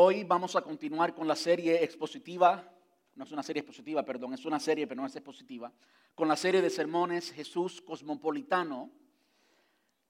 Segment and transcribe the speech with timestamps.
[0.00, 2.72] Hoy vamos a continuar con la serie expositiva,
[3.16, 5.72] no es una serie expositiva, perdón, es una serie, pero no es expositiva,
[6.14, 8.92] con la serie de sermones Jesús Cosmopolitano,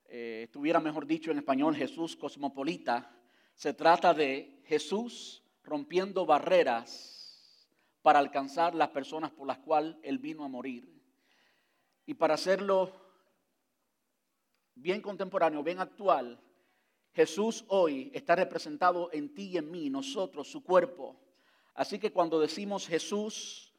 [0.05, 3.17] eh, estuviera mejor dicho en español Jesús Cosmopolita.
[3.55, 7.67] Se trata de Jesús rompiendo barreras
[8.03, 10.87] para alcanzar las personas por las cuales Él vino a morir.
[12.05, 12.93] Y para hacerlo
[14.75, 16.39] bien contemporáneo, bien actual,
[17.19, 21.17] Jesús hoy está representado en ti y en mí, nosotros, su cuerpo.
[21.75, 23.75] Así que cuando decimos Jesús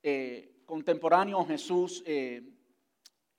[0.00, 2.40] eh, contemporáneo, Jesús eh,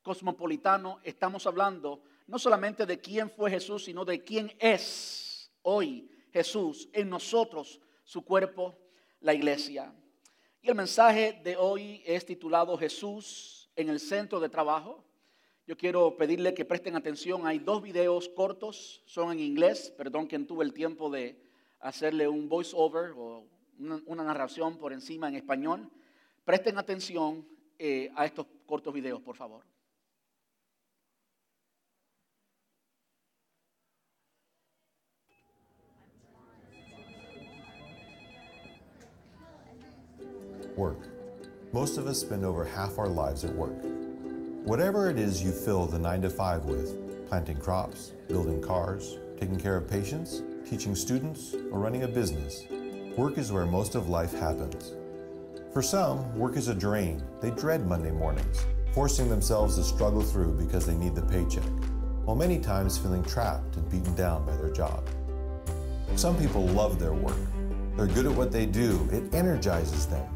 [0.01, 6.89] cosmopolitano, estamos hablando no solamente de quién fue Jesús, sino de quién es hoy Jesús
[6.91, 8.77] en nosotros, su cuerpo,
[9.21, 9.95] la iglesia.
[10.61, 15.01] Y el mensaje de hoy es titulado Jesús en el centro de trabajo.
[15.67, 17.47] Yo quiero pedirle que presten atención.
[17.47, 19.91] Hay dos videos cortos, son en inglés.
[19.97, 21.41] Perdón que tuve el tiempo de
[21.79, 23.47] hacerle un voice over o
[23.79, 25.89] una, narración por encima en español.
[26.43, 27.47] Presten atención
[27.79, 29.63] eh, a estos cortos videos, por favor.
[40.77, 41.07] Work.
[41.71, 43.94] Most of us spend over half our lives at work.
[44.65, 49.59] Whatever it is you fill the 9 to 5 with planting crops, building cars, taking
[49.59, 52.65] care of patients, teaching students, or running a business
[53.15, 54.93] work is where most of life happens.
[55.71, 57.21] For some, work is a drain.
[57.41, 61.63] They dread Monday mornings, forcing themselves to struggle through because they need the paycheck,
[62.23, 65.07] while many times feeling trapped and beaten down by their job.
[66.15, 67.37] Some people love their work.
[67.95, 70.27] They're good at what they do, it energizes them,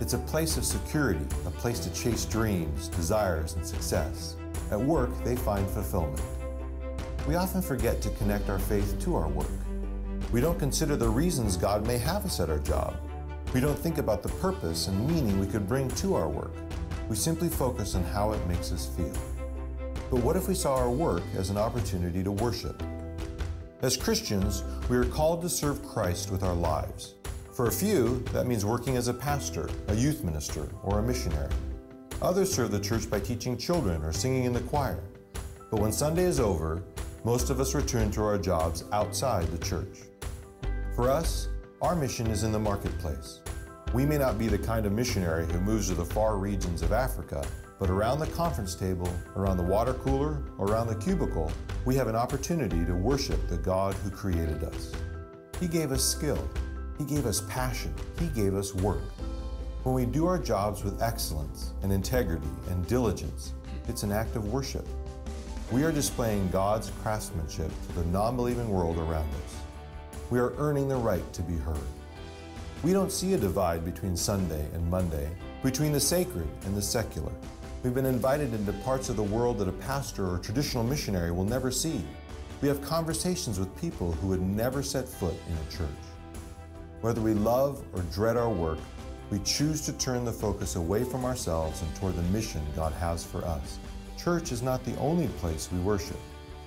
[0.00, 4.34] it's a place of security, a place to chase dreams, desires, and success.
[4.70, 6.22] At work, they find fulfillment.
[7.28, 9.50] We often forget to connect our faith to our work.
[10.32, 12.96] We don't consider the reasons God may have us at our job.
[13.52, 16.54] We don't think about the purpose and meaning we could bring to our work.
[17.10, 19.12] We simply focus on how it makes us feel.
[20.10, 22.82] But what if we saw our work as an opportunity to worship?
[23.82, 27.16] As Christians, we are called to serve Christ with our lives.
[27.60, 31.52] For a few, that means working as a pastor, a youth minister, or a missionary.
[32.22, 34.98] Others serve the church by teaching children or singing in the choir.
[35.70, 36.82] But when Sunday is over,
[37.22, 39.98] most of us return to our jobs outside the church.
[40.96, 41.48] For us,
[41.82, 43.40] our mission is in the marketplace.
[43.92, 46.92] We may not be the kind of missionary who moves to the far regions of
[46.92, 47.46] Africa,
[47.78, 51.52] but around the conference table, around the water cooler, around the cubicle,
[51.84, 54.92] we have an opportunity to worship the God who created us.
[55.60, 56.48] He gave us skill,
[57.00, 57.94] he gave us passion.
[58.18, 59.00] He gave us work.
[59.84, 63.54] When we do our jobs with excellence and integrity and diligence,
[63.88, 64.86] it's an act of worship.
[65.72, 69.56] We are displaying God's craftsmanship to the non believing world around us.
[70.28, 71.78] We are earning the right to be heard.
[72.82, 75.30] We don't see a divide between Sunday and Monday,
[75.62, 77.32] between the sacred and the secular.
[77.82, 81.46] We've been invited into parts of the world that a pastor or traditional missionary will
[81.46, 82.04] never see.
[82.60, 86.09] We have conversations with people who would never set foot in a church.
[87.00, 88.78] Whether we love or dread our work,
[89.30, 93.24] we choose to turn the focus away from ourselves and toward the mission God has
[93.24, 93.78] for us.
[94.18, 96.18] Church is not the only place we worship,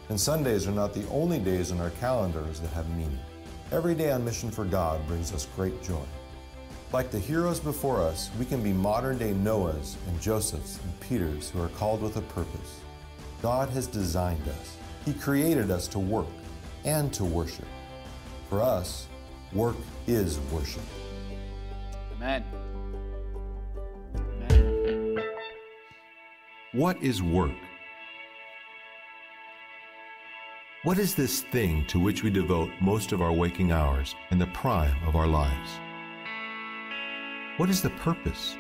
[0.10, 3.20] and Sundays are not the only days on our calendars that have meaning.
[3.72, 6.02] Every day on mission for God brings us great joy.
[6.92, 11.50] Like the heroes before us, we can be modern day Noahs and Josephs and Peters
[11.50, 12.80] who are called with a purpose.
[13.44, 16.28] God has designed us, He created us to work
[16.86, 17.68] and to worship.
[18.50, 19.08] For us,
[19.54, 19.76] Work
[20.08, 20.82] is worship.
[22.16, 22.44] Amen.
[24.16, 25.24] Amen.
[26.72, 27.52] What is work?
[30.84, 34.48] What is this thing to which we devote most of our waking hours and the
[34.48, 35.70] prime of our lives?
[37.58, 38.56] What is the purpose?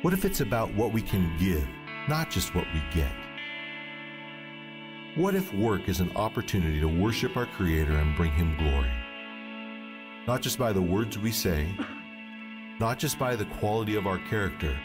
[0.00, 1.68] What if it's about what we can give,
[2.08, 3.12] not just what we get?
[5.14, 8.90] What if work is an opportunity to worship our Creator and bring Him glory?
[10.26, 11.66] Not just by the words we say,
[12.78, 14.76] not just by the quality of our character,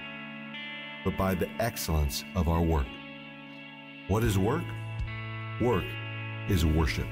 [1.03, 2.87] but by the excellence of our work.
[4.07, 4.63] What is work?
[5.61, 5.83] Work
[6.49, 7.07] is worship.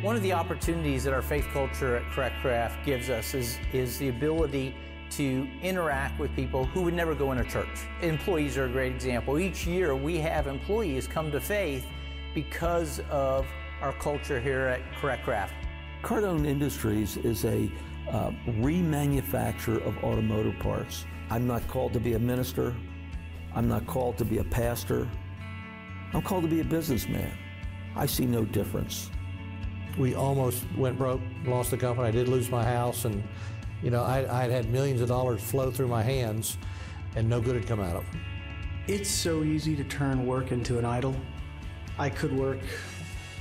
[0.00, 3.98] One of the opportunities that our faith culture at Correct Craft gives us is, is
[3.98, 4.74] the ability
[5.10, 7.86] to interact with people who would never go in a church.
[8.02, 9.38] Employees are a great example.
[9.38, 11.86] Each year we have employees come to faith
[12.34, 13.46] because of
[13.80, 15.54] our culture here at Correct Craft.
[16.04, 17.72] Cardone Industries is a
[18.10, 21.06] uh, remanufacturer of automotive parts.
[21.30, 22.74] I'm not called to be a minister.
[23.54, 25.08] I'm not called to be a pastor.
[26.12, 27.32] I'm called to be a businessman.
[27.96, 29.10] I see no difference.
[29.96, 32.06] we almost went broke, lost the company.
[32.06, 33.24] I did lose my house, and
[33.82, 36.58] you know, I, I had had millions of dollars flow through my hands,
[37.16, 38.20] and no good had come out of them.
[38.88, 41.16] It's so easy to turn work into an idol.
[41.98, 42.60] I could work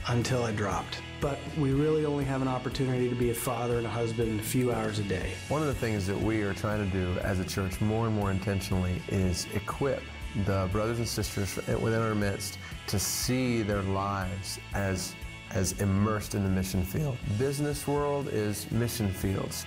[0.08, 1.02] until I dropped.
[1.24, 4.44] But we really only have an opportunity to be a father and a husband a
[4.44, 5.32] few hours a day.
[5.48, 8.14] One of the things that we are trying to do as a church more and
[8.14, 10.04] more intentionally is equip
[10.46, 15.16] the brothers and sisters within our midst to see their lives as
[15.52, 17.18] as immersed in the mission field.
[17.40, 19.66] Business world is mission fields.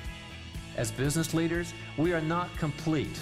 [0.77, 3.19] As business leaders, we are not complete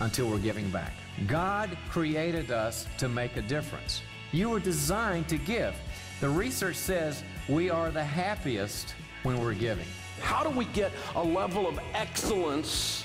[0.00, 0.92] until we're giving back.
[1.26, 4.02] God created us to make a difference.
[4.30, 5.74] You were designed to give.
[6.20, 9.86] The research says we are the happiest when we're giving.
[10.20, 13.04] How do we get a level of excellence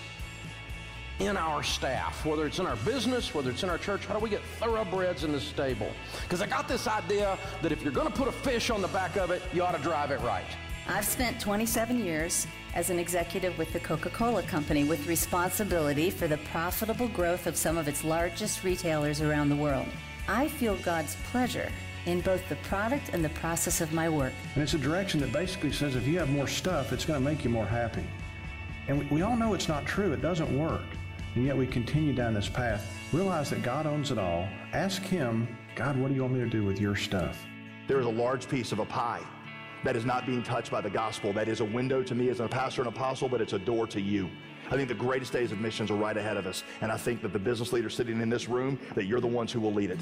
[1.20, 4.20] in our staff, whether it's in our business, whether it's in our church, how do
[4.20, 5.92] we get thoroughbreds in the stable?
[6.24, 8.88] Because I got this idea that if you're going to put a fish on the
[8.88, 10.44] back of it, you ought to drive it right.
[10.88, 16.28] I've spent 27 years as an executive with the Coca Cola Company with responsibility for
[16.28, 19.88] the profitable growth of some of its largest retailers around the world.
[20.28, 21.72] I feel God's pleasure
[22.06, 24.34] in both the product and the process of my work.
[24.56, 27.24] And it's a direction that basically says if you have more stuff, it's going to
[27.24, 28.06] make you more happy.
[28.88, 30.84] And we, we all know it's not true, it doesn't work.
[31.36, 32.86] And yet we continue down this path.
[33.12, 34.48] Realize that God owns it all.
[34.74, 37.44] Ask Him, God, what do you want me to do with your stuff?
[37.88, 39.22] There is a large piece of a pie
[39.84, 41.34] that is not being touched by the gospel.
[41.34, 43.88] That is a window to me as a pastor and apostle, but it's a door
[43.88, 44.30] to you.
[44.72, 46.64] I think the greatest days of missions are right ahead of us.
[46.82, 49.52] And I think that the business leaders sitting in this room, that you're the ones
[49.52, 50.00] who will lead it.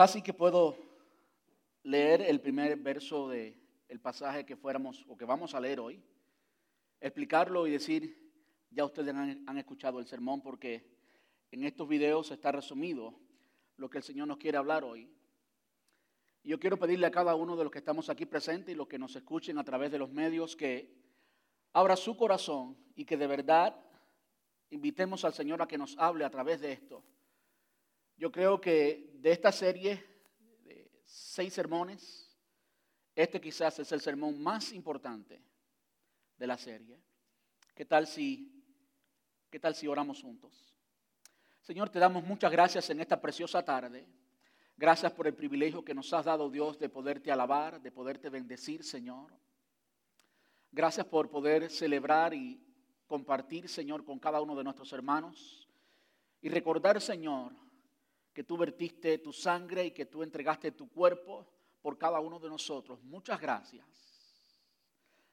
[0.00, 0.78] Casi que puedo
[1.82, 3.54] leer el primer verso del
[3.86, 6.02] el pasaje que fuéramos o que vamos a leer hoy,
[7.02, 8.32] explicarlo y decir,
[8.70, 10.90] ya ustedes han, han escuchado el sermón porque
[11.50, 13.14] en estos videos está resumido
[13.76, 15.12] lo que el Señor nos quiere hablar hoy.
[16.44, 18.98] Yo quiero pedirle a cada uno de los que estamos aquí presentes y los que
[18.98, 20.96] nos escuchen a través de los medios que
[21.74, 23.78] abra su corazón y que de verdad
[24.70, 27.04] invitemos al Señor a que nos hable a través de esto.
[28.16, 30.02] Yo creo que de esta serie
[30.64, 32.34] de seis sermones,
[33.14, 35.42] este quizás es el sermón más importante
[36.38, 36.98] de la serie.
[37.74, 38.64] ¿Qué tal si,
[39.50, 40.74] qué tal si oramos juntos?
[41.60, 44.06] Señor, te damos muchas gracias en esta preciosa tarde.
[44.76, 48.82] Gracias por el privilegio que nos has dado, Dios, de poderte alabar, de poderte bendecir,
[48.82, 49.34] Señor.
[50.72, 52.58] Gracias por poder celebrar y
[53.06, 55.68] compartir, Señor, con cada uno de nuestros hermanos.
[56.40, 57.52] Y recordar, Señor,
[58.32, 61.46] que tú vertiste tu sangre y que tú entregaste tu cuerpo
[61.82, 63.02] por cada uno de nosotros.
[63.02, 63.86] Muchas gracias.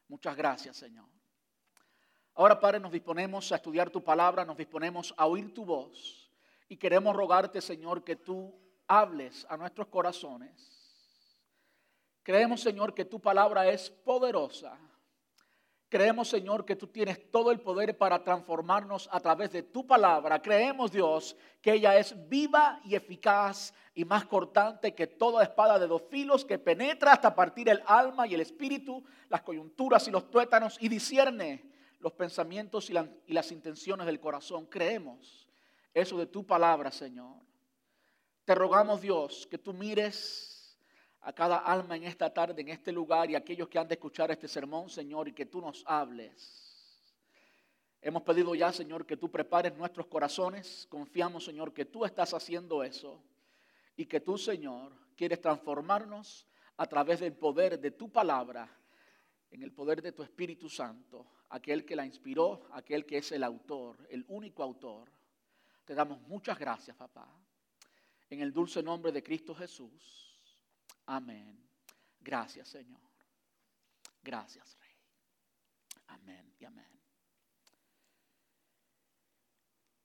[0.07, 1.05] Muchas gracias, Señor.
[2.35, 6.31] Ahora, Padre, nos disponemos a estudiar tu palabra, nos disponemos a oír tu voz
[6.69, 8.53] y queremos rogarte, Señor, que tú
[8.87, 10.77] hables a nuestros corazones.
[12.23, 14.77] Creemos, Señor, que tu palabra es poderosa.
[15.89, 20.41] Creemos, Señor, que tú tienes todo el poder para transformarnos a través de tu palabra.
[20.41, 25.87] Creemos, Dios, que ella es viva y eficaz y más cortante que toda espada de
[25.87, 30.29] dos filos que penetra hasta partir el alma y el espíritu, las coyunturas y los
[30.29, 34.65] tuétanos y discierne los pensamientos y, la, y las intenciones del corazón.
[34.65, 35.47] Creemos
[35.93, 37.37] eso de tu palabra, Señor.
[38.43, 40.56] Te rogamos, Dios, que tú mires
[41.27, 43.95] a cada alma en esta tarde, en este lugar y a aquellos que han de
[43.95, 46.73] escuchar este sermón, Señor, y que tú nos hables.
[48.01, 50.87] Hemos pedido ya, Señor, que tú prepares nuestros corazones.
[50.89, 53.21] Confiamos, Señor, que tú estás haciendo eso
[53.97, 58.73] y que tú, Señor, quieres transformarnos a través del poder de tu palabra,
[59.51, 63.43] en el poder de tu Espíritu Santo, aquel que la inspiró, aquel que es el
[63.43, 65.11] autor, el único autor.
[65.83, 67.27] Te damos muchas gracias, papá.
[68.29, 70.26] En el dulce nombre de Cristo Jesús.
[71.07, 71.57] Amén.
[72.19, 72.99] Gracias, Señor.
[74.21, 74.91] Gracias, Rey.
[76.07, 76.85] Amén y amén.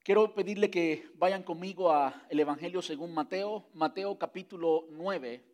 [0.04, 5.44] Quiero pedirle que vayan conmigo a el Evangelio según Mateo, Mateo capítulo 9,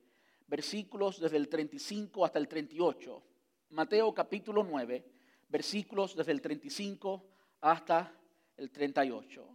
[0.46, 3.22] versículos desde el 35 hasta el 38.
[3.70, 5.04] Mateo capítulo 9,
[5.48, 7.26] versículos desde el 35
[7.62, 8.14] hasta
[8.56, 9.48] el 38.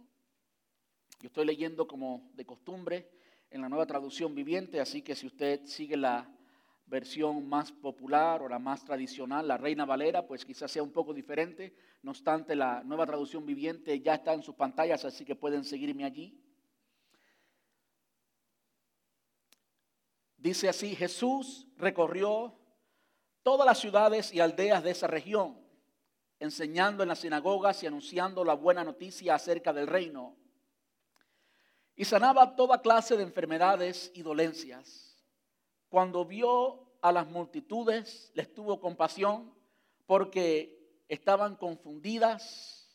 [1.20, 3.10] Yo estoy leyendo como de costumbre
[3.50, 6.30] en la nueva traducción viviente, así que si usted sigue la
[6.86, 11.14] versión más popular o la más tradicional, la Reina Valera, pues quizás sea un poco
[11.14, 11.74] diferente.
[12.02, 16.04] No obstante, la nueva traducción viviente ya está en sus pantallas, así que pueden seguirme
[16.04, 16.40] allí.
[20.36, 22.58] Dice así, Jesús recorrió
[23.42, 25.64] todas las ciudades y aldeas de esa región
[26.38, 30.36] enseñando en las sinagogas y anunciando la buena noticia acerca del reino.
[31.96, 35.22] Y sanaba toda clase de enfermedades y dolencias.
[35.88, 39.54] Cuando vio a las multitudes, les tuvo compasión
[40.06, 42.88] porque estaban confundidas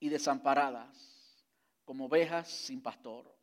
[0.00, 1.44] y desamparadas,
[1.84, 3.34] como ovejas sin pastor.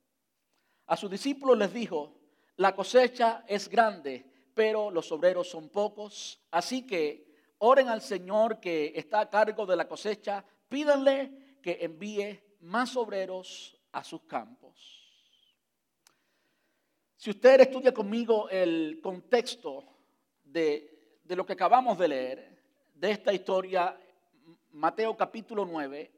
[0.88, 2.18] A sus discípulos les dijo,
[2.58, 7.26] la cosecha es grande, pero los obreros son pocos, así que
[7.58, 13.75] oren al Señor que está a cargo de la cosecha, pídanle que envíe más obreros
[13.96, 15.02] a sus campos.
[17.16, 19.84] Si usted estudia conmigo el contexto
[20.44, 23.98] de, de lo que acabamos de leer, de esta historia,
[24.72, 26.12] Mateo capítulo 9,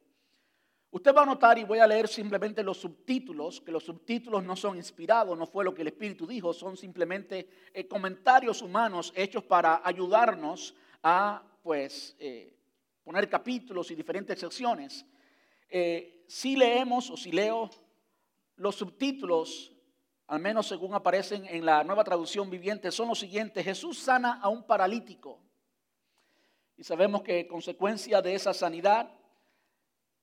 [0.89, 4.55] Usted va a notar, y voy a leer simplemente los subtítulos, que los subtítulos no
[4.55, 9.43] son inspirados, no fue lo que el Espíritu dijo, son simplemente eh, comentarios humanos hechos
[9.43, 12.55] para ayudarnos a pues, eh,
[13.03, 15.05] poner capítulos y diferentes secciones.
[15.69, 17.69] Eh, si leemos o si leo
[18.55, 19.73] los subtítulos,
[20.27, 23.63] al menos según aparecen en la nueva traducción viviente, son los siguientes.
[23.63, 25.39] Jesús sana a un paralítico.
[26.75, 29.09] Y sabemos que consecuencia de esa sanidad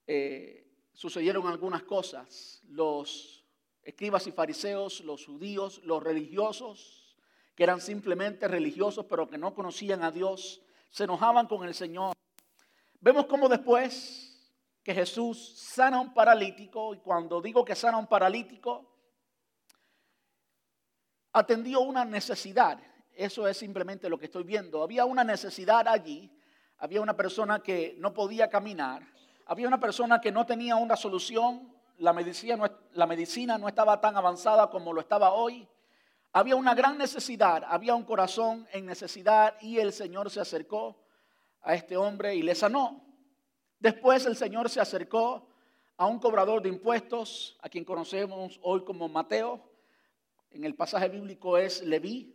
[0.06, 2.62] eh, sucedieron algunas cosas.
[2.68, 3.44] Los
[3.82, 7.16] escribas y fariseos, los judíos, los religiosos,
[7.54, 12.14] que eran simplemente religiosos pero que no conocían a Dios, se enojaban con el Señor.
[13.00, 14.33] Vemos cómo después
[14.84, 18.94] que Jesús sana a un paralítico, y cuando digo que sana a un paralítico,
[21.32, 22.78] atendió una necesidad.
[23.14, 24.82] Eso es simplemente lo que estoy viendo.
[24.82, 26.30] Había una necesidad allí.
[26.78, 29.02] Había una persona que no podía caminar.
[29.46, 31.74] Había una persona que no tenía una solución.
[31.98, 35.66] La medicina, no, la medicina no estaba tan avanzada como lo estaba hoy.
[36.32, 41.00] Había una gran necesidad, había un corazón en necesidad y el Señor se acercó
[41.62, 43.13] a este hombre y le sanó.
[43.84, 45.46] Después el Señor se acercó
[45.98, 49.62] a un cobrador de impuestos, a quien conocemos hoy como Mateo.
[50.52, 52.34] En el pasaje bíblico es Leví,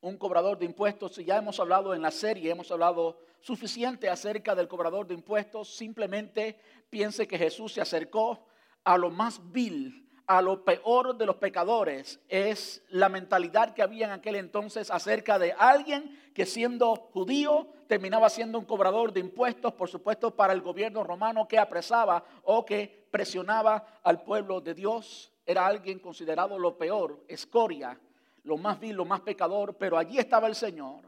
[0.00, 1.16] un cobrador de impuestos.
[1.16, 5.76] Ya hemos hablado en la serie, hemos hablado suficiente acerca del cobrador de impuestos.
[5.76, 8.46] Simplemente piense que Jesús se acercó
[8.82, 14.06] a lo más vil, a lo peor de los pecadores es la mentalidad que había
[14.06, 19.72] en aquel entonces acerca de alguien que siendo judío terminaba siendo un cobrador de impuestos,
[19.72, 25.32] por supuesto, para el gobierno romano que apresaba o que presionaba al pueblo de Dios.
[25.44, 27.98] Era alguien considerado lo peor, escoria,
[28.44, 31.02] lo más vil, lo más pecador, pero allí estaba el Señor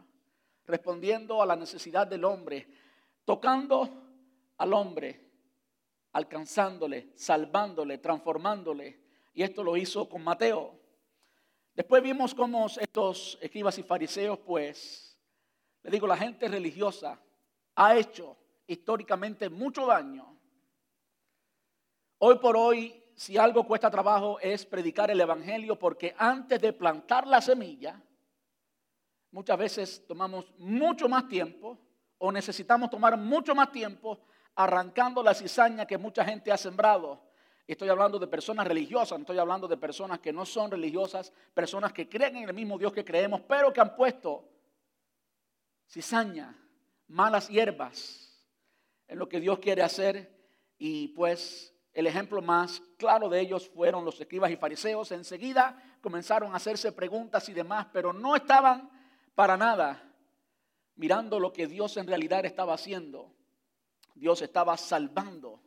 [0.67, 2.67] respondiendo a la necesidad del hombre,
[3.25, 3.89] tocando
[4.59, 5.31] al hombre,
[6.11, 9.02] alcanzándole, salvándole, transformándole
[9.33, 10.79] y esto lo hizo con Mateo.
[11.75, 15.19] Después vimos cómo estos escribas y fariseos, pues,
[15.83, 17.21] le digo, la gente religiosa
[17.75, 18.37] ha hecho
[18.67, 20.39] históricamente mucho daño.
[22.19, 27.27] Hoy por hoy, si algo cuesta trabajo es predicar el Evangelio, porque antes de plantar
[27.27, 28.01] la semilla,
[29.31, 31.79] muchas veces tomamos mucho más tiempo
[32.19, 34.21] o necesitamos tomar mucho más tiempo
[34.55, 37.32] arrancando la cizaña que mucha gente ha sembrado
[37.67, 41.93] Estoy hablando de personas religiosas, no estoy hablando de personas que no son religiosas, personas
[41.93, 44.49] que creen en el mismo Dios que creemos, pero que han puesto
[45.89, 46.57] cizaña,
[47.09, 48.43] malas hierbas
[49.07, 50.33] en lo que Dios quiere hacer.
[50.77, 55.13] Y pues el ejemplo más claro de ellos fueron los escribas y fariseos.
[55.13, 58.91] Enseguida comenzaron a hacerse preguntas y demás, pero no estaban
[59.35, 60.03] para nada
[60.97, 63.33] mirando lo que Dios en realidad estaba haciendo.
[64.15, 65.63] Dios estaba salvando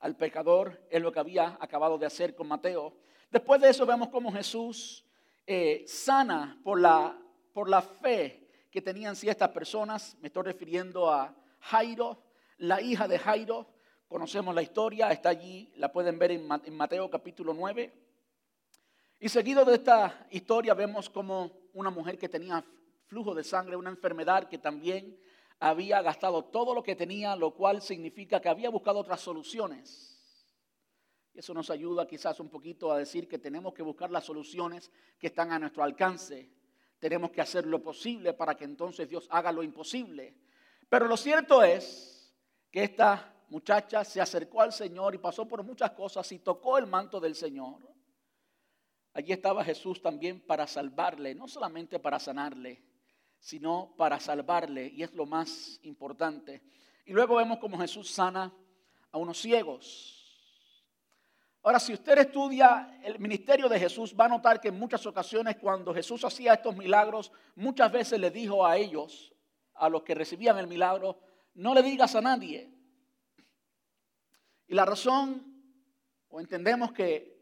[0.00, 2.94] al pecador, es lo que había acabado de hacer con Mateo.
[3.30, 5.04] Después de eso vemos cómo Jesús
[5.46, 7.16] eh, sana por la,
[7.52, 10.16] por la fe que tenían ciertas personas.
[10.20, 12.22] Me estoy refiriendo a Jairo,
[12.58, 13.68] la hija de Jairo.
[14.08, 17.92] Conocemos la historia, está allí, la pueden ver en Mateo capítulo 9.
[19.20, 22.64] Y seguido de esta historia vemos como una mujer que tenía
[23.06, 25.18] flujo de sangre, una enfermedad que también
[25.60, 30.16] había gastado todo lo que tenía, lo cual significa que había buscado otras soluciones.
[31.34, 34.90] Y eso nos ayuda quizás un poquito a decir que tenemos que buscar las soluciones
[35.18, 36.50] que están a nuestro alcance.
[36.98, 40.34] Tenemos que hacer lo posible para que entonces Dios haga lo imposible.
[40.88, 42.34] Pero lo cierto es
[42.70, 46.86] que esta muchacha se acercó al Señor y pasó por muchas cosas y tocó el
[46.86, 47.80] manto del Señor.
[49.12, 52.89] Allí estaba Jesús también para salvarle, no solamente para sanarle
[53.40, 56.62] sino para salvarle, y es lo más importante.
[57.06, 58.52] Y luego vemos como Jesús sana
[59.10, 60.16] a unos ciegos.
[61.62, 65.56] Ahora, si usted estudia el ministerio de Jesús, va a notar que en muchas ocasiones
[65.56, 69.34] cuando Jesús hacía estos milagros, muchas veces le dijo a ellos,
[69.74, 71.18] a los que recibían el milagro,
[71.54, 72.70] no le digas a nadie.
[74.68, 75.44] Y la razón,
[76.28, 77.40] o entendemos que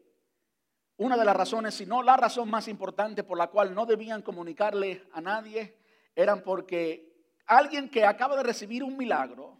[0.97, 4.21] una de las razones, si no la razón más importante por la cual no debían
[4.21, 5.78] comunicarle a nadie,
[6.21, 7.13] eran porque
[7.45, 9.57] alguien que acaba de recibir un milagro,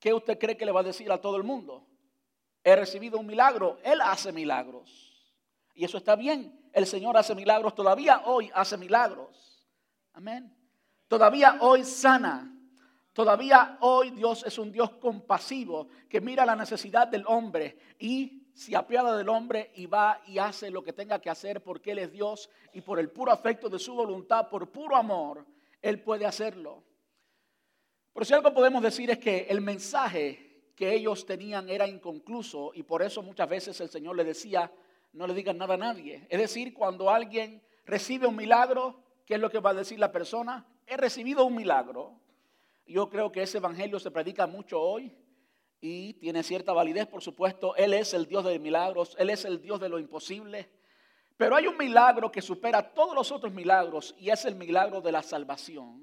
[0.00, 1.86] ¿qué usted cree que le va a decir a todo el mundo?
[2.64, 5.12] He recibido un milagro, Él hace milagros.
[5.74, 9.64] Y eso está bien, el Señor hace milagros, todavía hoy hace milagros.
[10.12, 10.52] Amén.
[11.06, 12.52] Todavía hoy sana.
[13.12, 18.74] Todavía hoy Dios es un Dios compasivo que mira la necesidad del hombre y se
[18.74, 22.10] apiada del hombre y va y hace lo que tenga que hacer porque Él es
[22.10, 25.44] Dios y por el puro afecto de su voluntad, por puro amor,
[25.82, 26.82] Él puede hacerlo.
[28.14, 32.82] Pero si algo podemos decir es que el mensaje que ellos tenían era inconcluso y
[32.82, 34.72] por eso muchas veces el Señor le decía,
[35.12, 36.26] no le digan nada a nadie.
[36.30, 40.12] Es decir, cuando alguien recibe un milagro, ¿qué es lo que va a decir la
[40.12, 40.66] persona?
[40.86, 42.18] He recibido un milagro.
[42.86, 45.14] Yo creo que ese evangelio se predica mucho hoy
[45.80, 47.76] y tiene cierta validez, por supuesto.
[47.76, 50.70] Él es el Dios de milagros, Él es el Dios de lo imposible.
[51.36, 55.12] Pero hay un milagro que supera todos los otros milagros y es el milagro de
[55.12, 56.02] la salvación.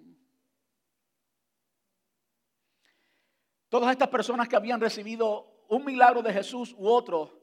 [3.70, 7.43] Todas estas personas que habían recibido un milagro de Jesús u otro,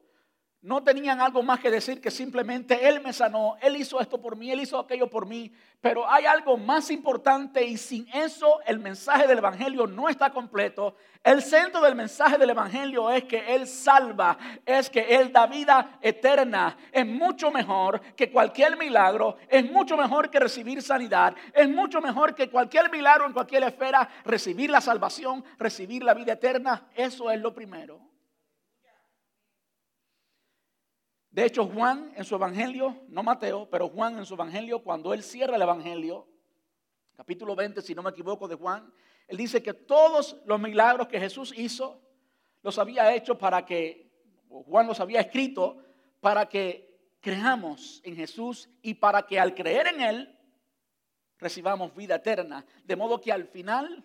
[0.62, 4.37] no tenían algo más que decir que simplemente Él me sanó, Él hizo esto por
[4.37, 5.50] mí, Él hizo aquello por mí.
[5.81, 10.97] Pero hay algo más importante y sin eso el mensaje del Evangelio no está completo.
[11.25, 14.37] El centro del mensaje del Evangelio es que Él salva,
[14.67, 16.76] es que Él da vida eterna.
[16.93, 22.35] Es mucho mejor que cualquier milagro, es mucho mejor que recibir sanidad, es mucho mejor
[22.35, 26.87] que cualquier milagro en cualquier esfera, recibir la salvación, recibir la vida eterna.
[26.95, 28.10] Eso es lo primero.
[31.30, 35.22] De hecho, Juan en su evangelio, no Mateo, pero Juan en su evangelio, cuando él
[35.22, 36.26] cierra el evangelio,
[37.16, 38.92] capítulo 20, si no me equivoco, de Juan,
[39.28, 42.02] él dice que todos los milagros que Jesús hizo,
[42.62, 44.11] los había hecho para que,
[44.48, 45.78] Juan los había escrito,
[46.20, 50.38] para que creamos en Jesús y para que al creer en Él
[51.38, 52.66] recibamos vida eterna.
[52.85, 54.05] De modo que al final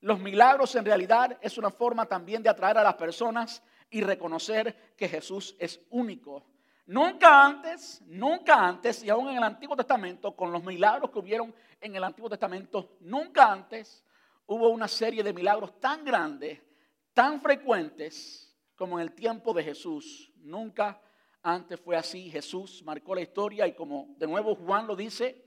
[0.00, 4.94] los milagros en realidad es una forma también de atraer a las personas y reconocer
[4.96, 6.44] que Jesús es único.
[6.86, 11.54] Nunca antes, nunca antes, y aún en el Antiguo Testamento, con los milagros que hubieron
[11.80, 14.04] en el Antiguo Testamento, nunca antes
[14.46, 16.60] hubo una serie de milagros tan grandes,
[17.12, 20.32] tan frecuentes como en el tiempo de Jesús.
[20.36, 21.00] Nunca
[21.42, 22.30] antes fue así.
[22.30, 25.44] Jesús marcó la historia y como de nuevo Juan lo dice,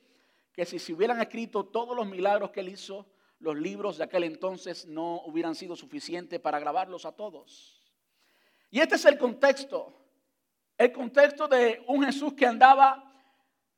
[0.53, 3.07] que si se hubieran escrito todos los milagros que él hizo,
[3.39, 7.80] los libros de aquel entonces no hubieran sido suficientes para grabarlos a todos.
[8.71, 9.93] Y este es el contexto.
[10.77, 13.11] El contexto de un Jesús que andaba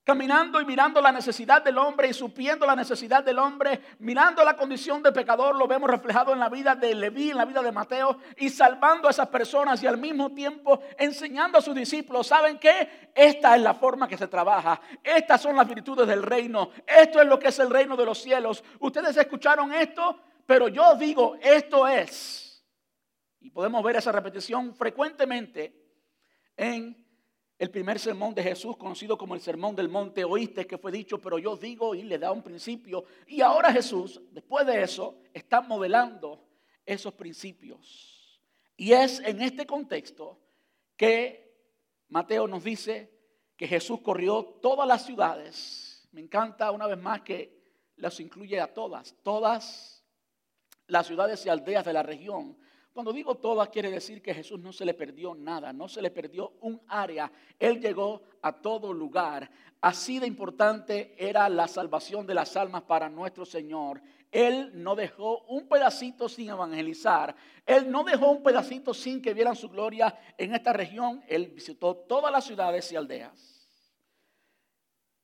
[0.03, 4.55] caminando y mirando la necesidad del hombre y supiendo la necesidad del hombre, mirando la
[4.55, 7.71] condición de pecador, lo vemos reflejado en la vida de Leví, en la vida de
[7.71, 12.59] Mateo, y salvando a esas personas y al mismo tiempo enseñando a sus discípulos, ¿saben
[12.59, 13.11] qué?
[13.15, 17.27] Esta es la forma que se trabaja, estas son las virtudes del reino, esto es
[17.27, 18.63] lo que es el reino de los cielos.
[18.79, 22.42] Ustedes escucharon esto, pero yo digo, esto es
[23.43, 25.75] y podemos ver esa repetición frecuentemente
[26.55, 27.05] en
[27.59, 31.19] el primer sermón de Jesús, conocido como el sermón del monte, oíste que fue dicho,
[31.19, 33.03] pero yo digo y le da un principio.
[33.27, 36.41] Y ahora Jesús, después de eso, está modelando
[36.85, 38.41] esos principios.
[38.77, 40.39] Y es en este contexto
[40.95, 41.53] que
[42.07, 43.11] Mateo nos dice
[43.57, 46.07] que Jesús corrió todas las ciudades.
[46.13, 47.61] Me encanta una vez más que
[47.97, 50.01] las incluye a todas, todas
[50.87, 52.57] las ciudades y aldeas de la región
[52.93, 56.11] cuando digo todas, quiere decir que Jesús no se le perdió nada, no se le
[56.11, 57.31] perdió un área.
[57.57, 59.49] Él llegó a todo lugar.
[59.81, 63.99] Así de importante era la salvación de las almas para nuestro Señor.
[64.31, 67.35] Él no dejó un pedacito sin evangelizar.
[67.65, 71.23] Él no dejó un pedacito sin que vieran su gloria en esta región.
[71.27, 73.67] Él visitó todas las ciudades y aldeas,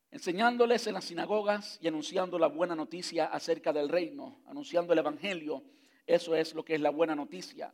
[0.10, 5.63] enseñándoles en las sinagogas y anunciando la buena noticia acerca del reino, anunciando el Evangelio
[6.10, 7.72] eso es lo que es la buena noticia.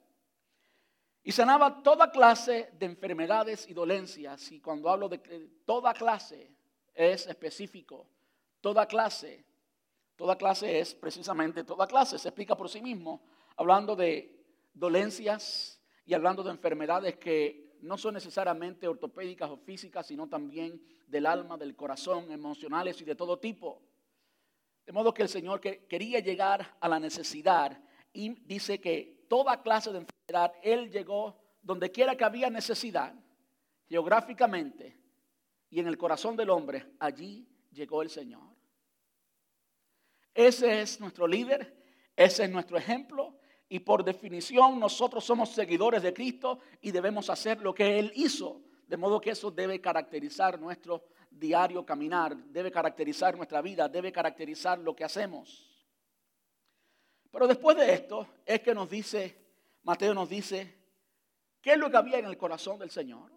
[1.23, 4.51] Y sanaba toda clase de enfermedades y dolencias.
[4.51, 5.19] Y cuando hablo de
[5.65, 6.51] toda clase,
[6.93, 8.05] es específico.
[8.59, 9.45] Toda clase.
[10.17, 12.19] Toda clase es precisamente toda clase.
[12.19, 13.23] Se explica por sí mismo.
[13.55, 14.37] Hablando de
[14.73, 21.25] dolencias y hablando de enfermedades que no son necesariamente ortopédicas o físicas, sino también del
[21.25, 23.81] alma, del corazón, emocionales y de todo tipo.
[24.85, 27.81] De modo que el Señor quería llegar a la necesidad
[28.15, 33.13] y dice que toda clase de enfermedad, Él llegó donde quiera que había necesidad,
[33.87, 34.97] geográficamente
[35.69, 38.55] y en el corazón del hombre, allí llegó el Señor.
[40.33, 41.75] Ese es nuestro líder,
[42.15, 47.61] Ese es nuestro ejemplo y por definición nosotros somos seguidores de Cristo y debemos hacer
[47.61, 48.61] lo que Él hizo.
[48.87, 54.79] De modo que eso debe caracterizar nuestro diario caminar, debe caracterizar nuestra vida, debe caracterizar
[54.79, 55.74] lo que hacemos.
[57.35, 59.35] Pero después de esto es que nos dice,
[59.83, 60.73] Mateo nos dice,
[61.61, 63.29] ¿qué es lo que había en el corazón del Señor?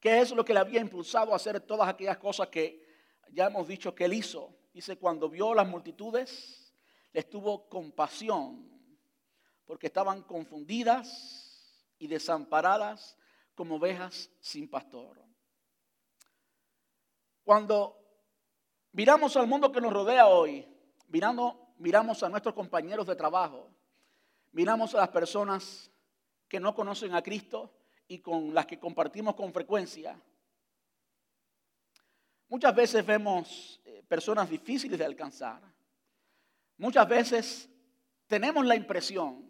[0.00, 2.84] ¿Qué es lo que le había impulsado a hacer todas aquellas cosas que
[3.30, 4.52] ya hemos dicho que él hizo?
[4.74, 6.74] Dice, cuando vio las multitudes,
[7.12, 8.68] les tuvo compasión,
[9.64, 13.16] porque estaban confundidas y desamparadas
[13.54, 15.22] como ovejas sin pastor.
[17.44, 17.96] Cuando
[18.90, 20.66] miramos al mundo que nos rodea hoy,
[21.06, 23.68] mirando, miramos a nuestros compañeros de trabajo,
[24.52, 25.90] miramos a las personas
[26.46, 27.74] que no conocen a Cristo
[28.06, 30.16] y con las que compartimos con frecuencia,
[32.48, 35.60] muchas veces vemos eh, personas difíciles de alcanzar.
[36.76, 37.68] Muchas veces
[38.28, 39.44] tenemos la impresión,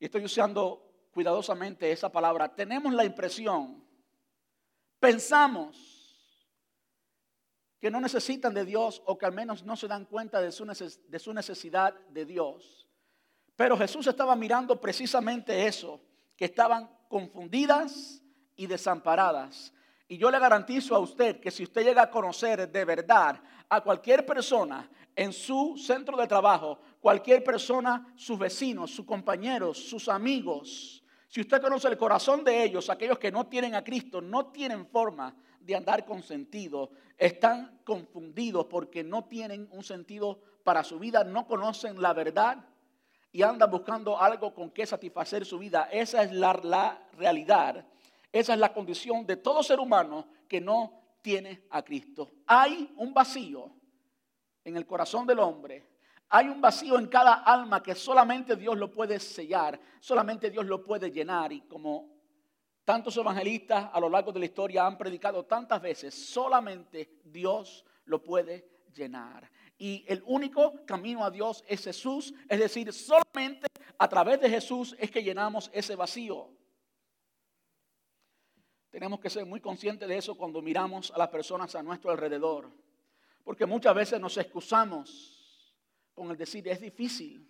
[0.00, 3.84] y estoy usando cuidadosamente esa palabra, tenemos la impresión,
[4.98, 5.89] pensamos
[7.80, 10.64] que no necesitan de Dios o que al menos no se dan cuenta de su,
[11.32, 12.86] necesidad de Dios.
[13.56, 16.00] Pero Jesús estaba mirando precisamente eso,
[16.36, 18.22] que estaban confundidas
[18.54, 19.72] y desamparadas.
[20.06, 23.80] Y yo le garantizo a usted que si usted llega a conocer de verdad a
[23.80, 31.02] cualquier persona en su centro de trabajo, cualquier persona, sus vecinos, sus compañeros, sus amigos,
[31.28, 34.86] si usted conoce el corazón de ellos, aquellos que no tienen a Cristo, no tienen
[34.86, 41.22] forma de andar con sentido, están confundidos porque no tienen un sentido para su vida,
[41.24, 42.64] no conocen la verdad
[43.32, 45.88] y andan buscando algo con que satisfacer su vida.
[45.92, 47.86] Esa es la, la realidad,
[48.32, 52.28] esa es la condición de todo ser humano que no tiene a Cristo.
[52.46, 53.70] Hay un vacío
[54.64, 55.90] en el corazón del hombre
[56.32, 60.84] hay un vacío en cada alma que solamente Dios lo puede sellar, solamente Dios lo
[60.84, 61.52] puede llenar.
[61.52, 62.19] Y como
[62.84, 68.22] tantos evangelistas a lo largo de la historia han predicado tantas veces, solamente Dios lo
[68.22, 69.50] puede llenar.
[69.78, 73.66] Y el único camino a Dios es Jesús, es decir, solamente
[73.98, 76.50] a través de Jesús es que llenamos ese vacío.
[78.90, 82.70] Tenemos que ser muy conscientes de eso cuando miramos a las personas a nuestro alrededor,
[83.44, 85.40] porque muchas veces nos excusamos
[86.12, 87.46] con el decir es difícil.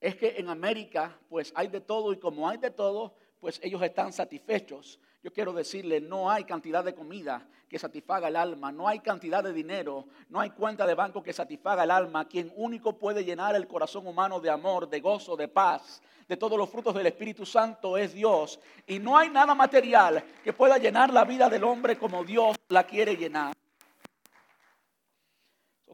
[0.00, 3.82] Es que en América pues hay de todo y como hay de todo, pues ellos
[3.82, 4.98] están satisfechos.
[5.22, 9.44] Yo quiero decirle, no hay cantidad de comida que satisfaga el alma, no hay cantidad
[9.44, 12.26] de dinero, no hay cuenta de banco que satisfaga el alma.
[12.26, 16.56] Quien único puede llenar el corazón humano de amor, de gozo, de paz, de todos
[16.56, 18.58] los frutos del Espíritu Santo es Dios.
[18.86, 22.84] Y no hay nada material que pueda llenar la vida del hombre como Dios la
[22.84, 23.52] quiere llenar.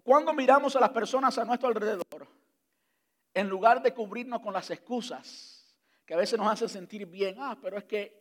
[0.05, 2.29] Cuando miramos a las personas a nuestro alrededor,
[3.35, 5.50] en lugar de cubrirnos con las excusas
[6.11, 8.21] que a veces nos hacen sentir bien, ah, pero es que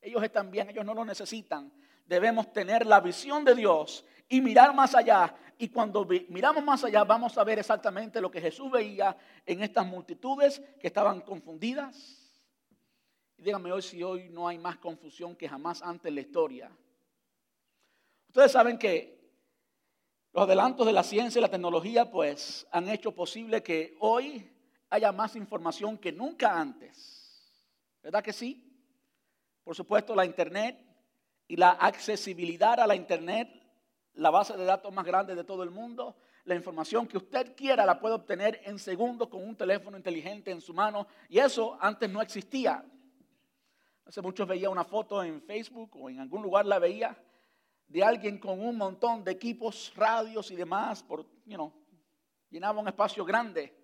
[0.00, 1.70] ellos están bien, ellos no lo necesitan,
[2.06, 5.36] debemos tener la visión de Dios y mirar más allá.
[5.58, 9.86] Y cuando miramos más allá vamos a ver exactamente lo que Jesús veía en estas
[9.86, 12.42] multitudes que estaban confundidas.
[13.36, 16.70] Y díganme hoy si hoy no hay más confusión que jamás antes en la historia.
[18.28, 19.30] Ustedes saben que
[20.32, 24.51] los adelantos de la ciencia y la tecnología pues han hecho posible que hoy
[24.92, 27.50] haya más información que nunca antes.
[28.02, 28.78] ¿Verdad que sí?
[29.64, 30.78] Por supuesto, la Internet
[31.48, 33.48] y la accesibilidad a la Internet,
[34.12, 37.86] la base de datos más grande de todo el mundo, la información que usted quiera
[37.86, 42.10] la puede obtener en segundos con un teléfono inteligente en su mano y eso antes
[42.10, 42.84] no existía.
[44.04, 47.16] Hace muchos veía una foto en Facebook o en algún lugar la veía
[47.86, 51.72] de alguien con un montón de equipos, radios y demás, por, you
[52.50, 53.81] llenaba un espacio grande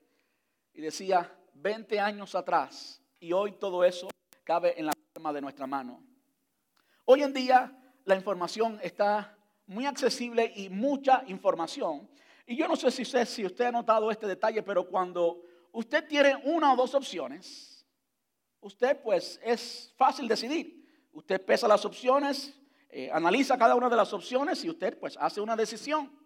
[0.79, 4.09] y decía 20 años atrás y hoy todo eso
[4.45, 6.05] cabe en la palma de nuestra mano.
[7.05, 9.37] Hoy en día la información está
[9.67, 12.09] muy accesible y mucha información.
[12.47, 16.07] Y yo no sé si usted, si usted ha notado este detalle, pero cuando usted
[16.07, 17.85] tiene una o dos opciones,
[18.61, 20.87] usted pues es fácil decidir.
[21.11, 22.55] Usted pesa las opciones,
[22.89, 26.17] eh, analiza cada una de las opciones y usted pues hace una decisión.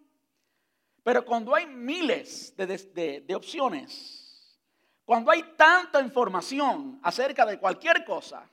[1.01, 4.22] Pero cuando hay miles de, opciones,
[5.05, 8.49] cuando hay tanta información acerca de cualquier cosa,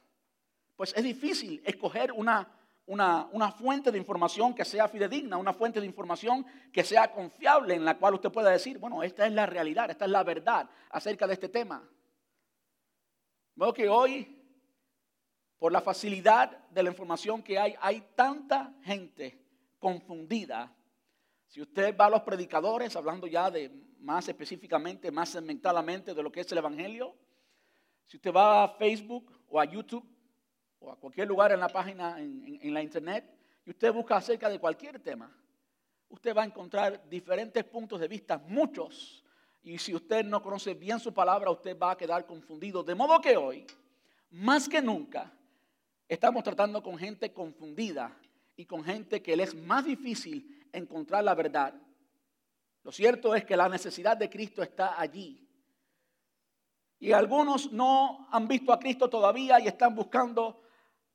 [0.76, 2.48] pues es difícil escoger una,
[2.86, 7.74] una, una, fuente de información que sea fidedigna, una fuente de información que sea confiable,
[7.74, 10.68] en la cual usted pueda decir, bueno, esta es la realidad, esta es la verdad
[10.90, 11.88] acerca de este tema.
[13.54, 14.40] Veo que hoy
[15.60, 19.38] por la facilidad de la información que hay, hay tanta gente
[19.78, 20.74] confundida.
[21.50, 26.30] Si usted va a los predicadores, hablando ya de más específicamente, más segmentadamente de lo
[26.30, 27.16] que es el Evangelio,
[28.06, 30.08] si usted va a Facebook o a YouTube
[30.78, 33.36] o a cualquier lugar en la página, en, en la internet,
[33.66, 35.36] y usted busca acerca de cualquier tema,
[36.08, 39.24] usted va a encontrar diferentes puntos de vista, muchos.
[39.60, 42.84] Y si usted no conoce bien su palabra, usted va a quedar confundido.
[42.84, 43.66] De modo que hoy,
[44.30, 45.32] más que nunca,
[46.06, 48.16] estamos tratando con gente confundida
[48.54, 51.74] y con gente que le es más difícil encontrar la verdad.
[52.82, 55.46] Lo cierto es que la necesidad de Cristo está allí.
[56.98, 60.62] Y algunos no han visto a Cristo todavía y están buscando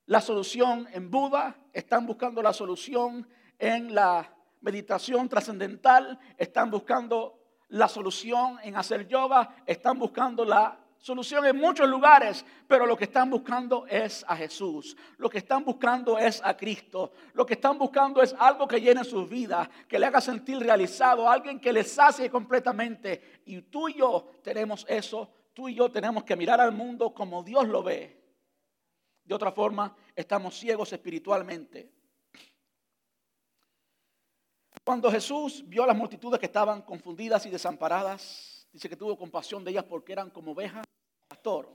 [0.06, 7.40] la solución en Buda, están buscando la solución en la meditación trascendental, están buscando
[7.70, 13.06] la solución en hacer yoga, están buscando la solución en muchos lugares, pero lo que
[13.06, 14.98] están buscando es a Jesús.
[15.18, 17.12] Lo que están buscando es a Cristo.
[17.34, 21.30] Lo que están buscando es algo que llene sus vidas, que le haga sentir realizado,
[21.30, 23.42] alguien que les sacie completamente.
[23.46, 25.30] Y tú y yo tenemos eso.
[25.54, 28.22] Tú y yo tenemos que mirar al mundo como Dios lo ve.
[29.24, 31.92] De otra forma, estamos ciegos espiritualmente.
[34.84, 39.64] Cuando Jesús vio a las multitudes que estaban confundidas y desamparadas, dice que tuvo compasión
[39.64, 40.84] de ellas porque eran como ovejas
[41.30, 41.74] pastor.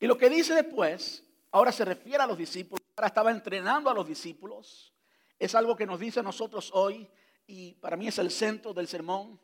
[0.00, 3.94] Y lo que dice después, ahora se refiere a los discípulos, ahora estaba entrenando a
[3.94, 4.94] los discípulos,
[5.38, 7.06] es algo que nos dice a nosotros hoy
[7.46, 9.38] y para mí es el centro del sermón.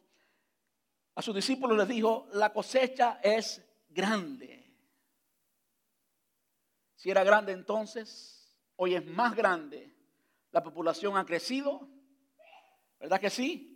[1.15, 4.75] A sus discípulos les dijo, la cosecha es grande.
[6.97, 9.95] Si era grande entonces, hoy es más grande.
[10.53, 11.87] La población ha crecido,
[12.99, 13.72] ¿verdad que sí?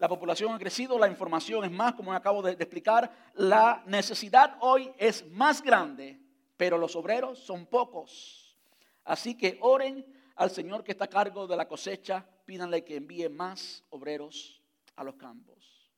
[0.00, 3.12] La población ha crecido, la información es más, como acabo de, explicar.
[3.34, 6.18] La necesidad hoy es más grande,
[6.56, 8.56] pero los obreros son pocos.
[9.04, 13.28] Así que oren al Señor que está a cargo de la cosecha, pídanle que envíe
[13.28, 14.62] más obreros
[14.96, 15.92] a los campos.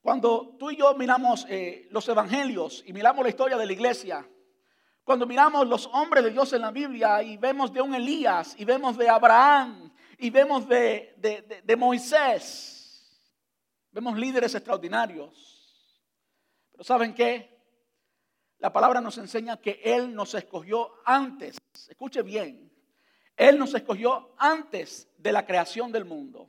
[0.00, 4.26] Cuando tú y yo miramos eh, los evangelios y miramos la historia de la iglesia,
[5.04, 8.64] cuando miramos los hombres de Dios en la Biblia y vemos de un Elías y
[8.64, 13.20] vemos de Abraham y vemos de, Moisés.
[13.90, 15.92] Vemos líderes extraordinarios.
[16.72, 17.56] Pero ¿saben qué?
[18.58, 21.58] La palabra nos enseña que Él nos escogió antes.
[21.88, 22.72] Escuche bien.
[23.36, 26.48] Él nos escogió antes de la creación del mundo.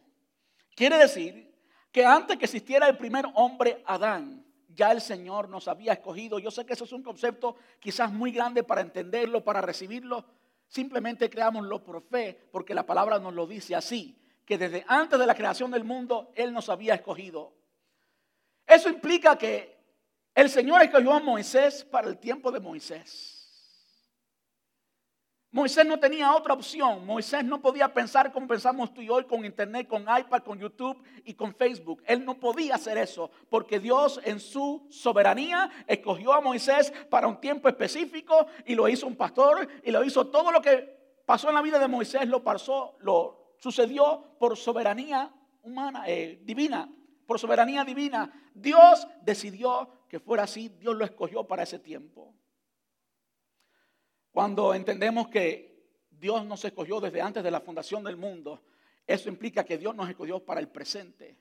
[0.75, 1.53] Quiere decir
[1.91, 6.39] que antes que existiera el primer hombre, Adán, ya el Señor nos había escogido.
[6.39, 10.23] Yo sé que eso es un concepto quizás muy grande para entenderlo, para recibirlo,
[10.67, 15.25] Simplemente creámoslo por fe, porque la palabra nos lo dice así, que desde antes de
[15.25, 17.53] la creación del mundo Él nos había escogido.
[18.65, 19.77] Eso implica que
[20.35, 23.36] el Señor escogió a Moisés para el tiempo de Moisés.
[25.57, 27.03] Moisés no tenía otra opción.
[27.03, 31.01] Moisés no podía pensar como pensamos tú y hoy con internet, con iPad, con YouTube
[31.25, 32.03] y con Facebook.
[32.05, 37.41] Él no podía hacer eso porque Dios en su soberanía escogió a Moisés para un
[37.41, 41.55] tiempo específico y lo hizo un pastor y lo hizo todo lo que pasó en
[41.55, 46.87] la vida de Moisés lo pasó, lo sucedió por soberanía humana, eh, divina,
[47.25, 48.31] por soberanía divina.
[48.53, 50.69] Dios decidió que fuera así.
[50.69, 52.36] Dios lo escogió para ese tiempo.
[54.37, 58.61] Cuando entendemos que Dios nos escogió desde antes de la fundación del mundo,
[59.07, 61.35] eso implica que Dios nos escogió para el presente.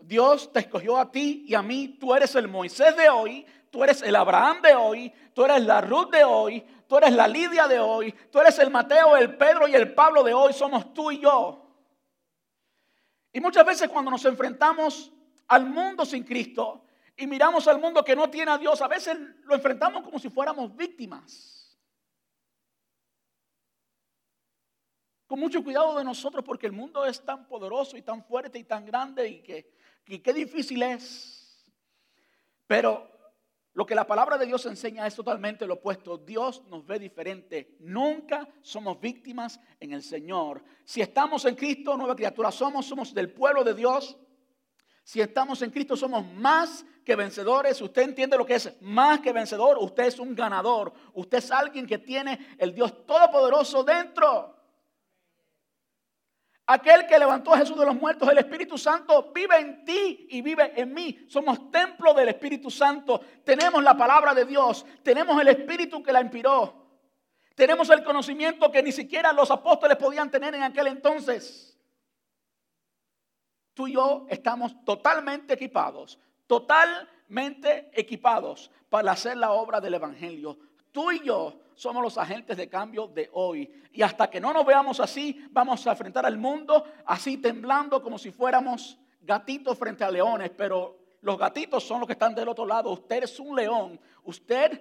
[0.00, 1.98] Dios te escogió a ti y a mí.
[2.00, 5.82] Tú eres el Moisés de hoy, tú eres el Abraham de hoy, tú eres la
[5.82, 9.68] Ruth de hoy, tú eres la Lidia de hoy, tú eres el Mateo, el Pedro
[9.68, 10.54] y el Pablo de hoy.
[10.54, 11.62] Somos tú y yo.
[13.34, 15.12] Y muchas veces cuando nos enfrentamos
[15.48, 19.16] al mundo sin Cristo, y miramos al mundo que no tiene a Dios, a veces
[19.44, 21.78] lo enfrentamos como si fuéramos víctimas.
[25.26, 28.64] Con mucho cuidado de nosotros porque el mundo es tan poderoso y tan fuerte y
[28.64, 29.72] tan grande y que,
[30.22, 31.72] qué difícil es.
[32.66, 33.10] Pero
[33.72, 36.18] lo que la palabra de Dios enseña es totalmente lo opuesto.
[36.18, 37.76] Dios nos ve diferente.
[37.80, 40.62] Nunca somos víctimas en el Señor.
[40.84, 44.16] Si estamos en Cristo, nueva criatura somos, somos del pueblo de Dios.
[45.04, 47.80] Si estamos en Cristo somos más que vencedores.
[47.80, 49.76] Usted entiende lo que es más que vencedor.
[49.78, 50.92] Usted es un ganador.
[51.12, 54.52] Usted es alguien que tiene el Dios Todopoderoso dentro.
[56.66, 60.40] Aquel que levantó a Jesús de los muertos, el Espíritu Santo, vive en ti y
[60.40, 61.26] vive en mí.
[61.28, 63.20] Somos templo del Espíritu Santo.
[63.44, 64.86] Tenemos la palabra de Dios.
[65.02, 66.82] Tenemos el Espíritu que la inspiró.
[67.54, 71.73] Tenemos el conocimiento que ni siquiera los apóstoles podían tener en aquel entonces
[73.74, 80.58] tú y yo estamos totalmente equipados, totalmente equipados para hacer la obra del Evangelio.
[80.92, 83.70] Tú y yo somos los agentes de cambio de hoy.
[83.92, 88.18] Y hasta que no nos veamos así, vamos a enfrentar al mundo así temblando como
[88.18, 90.50] si fuéramos gatitos frente a leones.
[90.50, 92.90] Pero los gatitos son los que están del otro lado.
[92.90, 94.00] Usted es un león.
[94.22, 94.80] Usted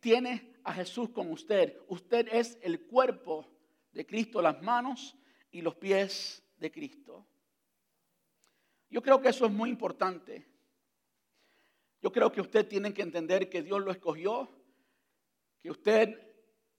[0.00, 1.78] tiene a Jesús con usted.
[1.88, 3.46] Usted es el cuerpo
[3.92, 5.16] de Cristo, las manos
[5.50, 7.26] y los pies de Cristo.
[8.94, 10.46] Yo creo que eso es muy importante.
[12.00, 14.48] Yo creo que usted tiene que entender que Dios lo escogió,
[15.60, 16.16] que usted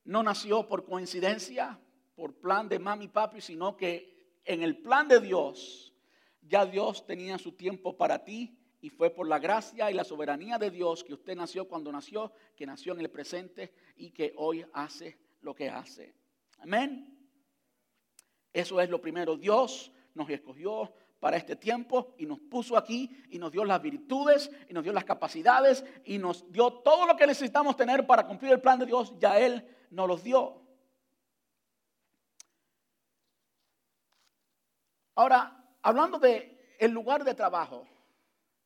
[0.05, 1.77] no nació por coincidencia,
[2.15, 5.93] por plan de mami y papi, sino que en el plan de Dios
[6.41, 10.57] ya Dios tenía su tiempo para ti y fue por la gracia y la soberanía
[10.57, 14.65] de Dios que usted nació cuando nació, que nació en el presente y que hoy
[14.71, 16.15] hace lo que hace.
[16.59, 17.27] Amén.
[18.53, 19.35] Eso es lo primero.
[19.35, 24.51] Dios nos escogió para este tiempo y nos puso aquí y nos dio las virtudes
[24.69, 28.51] y nos dio las capacidades y nos dio todo lo que necesitamos tener para cumplir
[28.51, 29.13] el plan de Dios.
[29.19, 30.61] Ya Él nos los dio.
[35.15, 37.87] Ahora, hablando de el lugar de trabajo,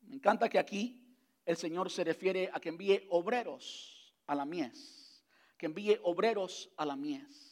[0.01, 0.99] me encanta que aquí
[1.45, 5.23] el Señor se refiere a que envíe obreros a la mies,
[5.57, 7.48] que envíe obreros a la mies.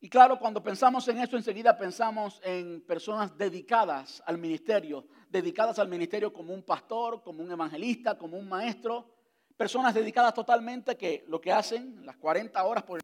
[0.00, 5.88] Y claro, cuando pensamos en eso, enseguida pensamos en personas dedicadas al ministerio, dedicadas al
[5.88, 9.10] ministerio como un pastor, como un evangelista, como un maestro,
[9.56, 13.00] personas dedicadas totalmente que lo que hacen, las 40 horas, por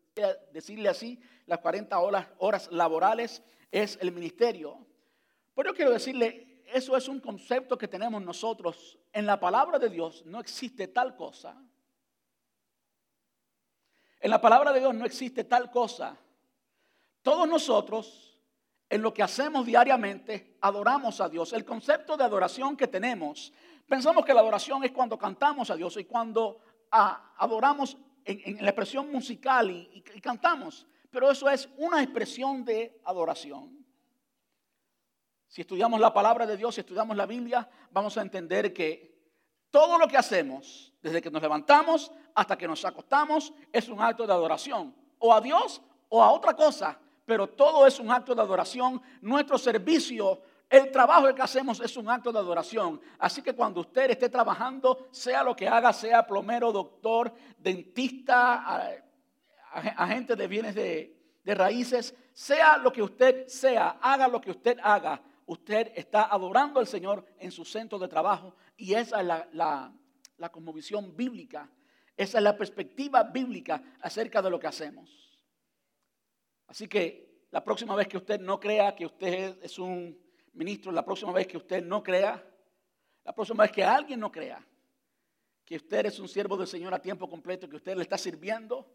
[0.52, 4.86] decirle así, las 40 horas, horas laborales es el ministerio.
[5.52, 8.96] Pero yo quiero decirle, eso es un concepto que tenemos nosotros.
[9.12, 11.60] En la palabra de Dios no existe tal cosa.
[14.20, 16.16] En la palabra de Dios no existe tal cosa.
[17.24, 18.38] Todos nosotros,
[18.90, 21.54] en lo que hacemos diariamente, adoramos a Dios.
[21.54, 23.50] El concepto de adoración que tenemos,
[23.88, 26.58] pensamos que la adoración es cuando cantamos a Dios y cuando
[26.90, 30.86] ah, adoramos en, la expresión musical y cantamos.
[31.10, 33.74] Pero eso es una expresión de adoración.
[35.48, 39.14] Si estudiamos la palabra de Dios, si estudiamos la Biblia, vamos a entender que
[39.70, 44.26] todo lo que hacemos, desde que nos levantamos hasta que nos acostamos, es un acto
[44.26, 44.94] de adoración.
[45.20, 47.00] O a Dios o a otra cosa.
[47.24, 49.00] Pero todo es un acto de adoración.
[49.20, 53.00] Nuestro servicio, el trabajo que hacemos es un acto de adoración.
[53.18, 58.90] Así que cuando usted esté trabajando, sea lo que haga, sea plomero, doctor, dentista,
[59.72, 61.10] agente de bienes de,
[61.46, 66.86] raíces, sea lo que usted sea, haga lo que usted haga usted está adorando al
[66.86, 69.92] Señor en su centro de trabajo y esa es la, la,
[70.38, 70.52] la
[71.14, 71.70] bíblica,
[72.16, 75.23] esa es la perspectiva bíblica acerca de lo que hacemos.
[76.74, 80.18] Así que la próxima vez que usted no crea que usted es un
[80.54, 82.44] ministro, la próxima vez que usted no crea,
[83.22, 84.60] la próxima vez que alguien no crea
[85.64, 88.92] que usted es un siervo del Señor a tiempo completo, que usted le está sirviendo,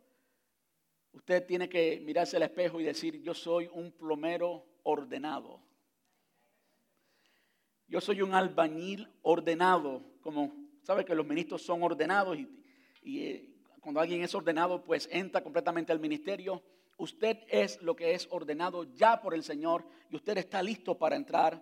[1.14, 5.62] usted tiene que mirarse al espejo y decir, yo soy un plomero ordenado.
[7.88, 12.38] Yo soy un albañil ordenado, como sabe que los ministros son ordenados
[13.02, 13.46] y, eh,
[13.80, 16.62] cuando alguien es ordenado, pues entra completamente al ministerio.
[17.00, 21.16] Usted es lo que es ordenado ya por el Señor y usted está listo para
[21.16, 21.60] entrar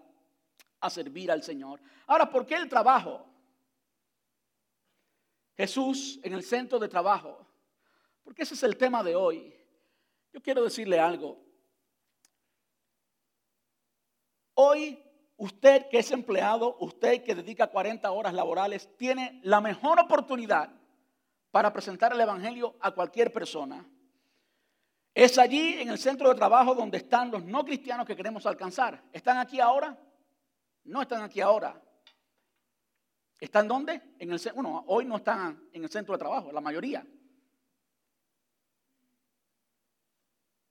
[0.82, 1.80] a servir al Señor.
[2.06, 3.26] Ahora, ¿por qué el trabajo?
[5.56, 7.48] Jesús en el centro de trabajo.
[8.24, 9.56] Porque ese es el tema de hoy.
[10.34, 11.42] Yo quiero decirle algo.
[14.56, 15.02] Hoy
[15.38, 20.72] Usted que es empleado, usted que dedica 40 horas laborales, tiene la mejor oportunidad
[21.52, 23.88] para presentar el Evangelio a cualquier persona.
[25.18, 29.02] Es allí en el centro de trabajo donde están los no cristianos que queremos alcanzar.
[29.12, 29.98] ¿Están aquí ahora?
[30.84, 31.82] No están aquí ahora.
[33.40, 34.00] ¿Están dónde?
[34.20, 34.40] En el,
[34.86, 37.04] hoy no están en el centro de trabajo, la mayoría.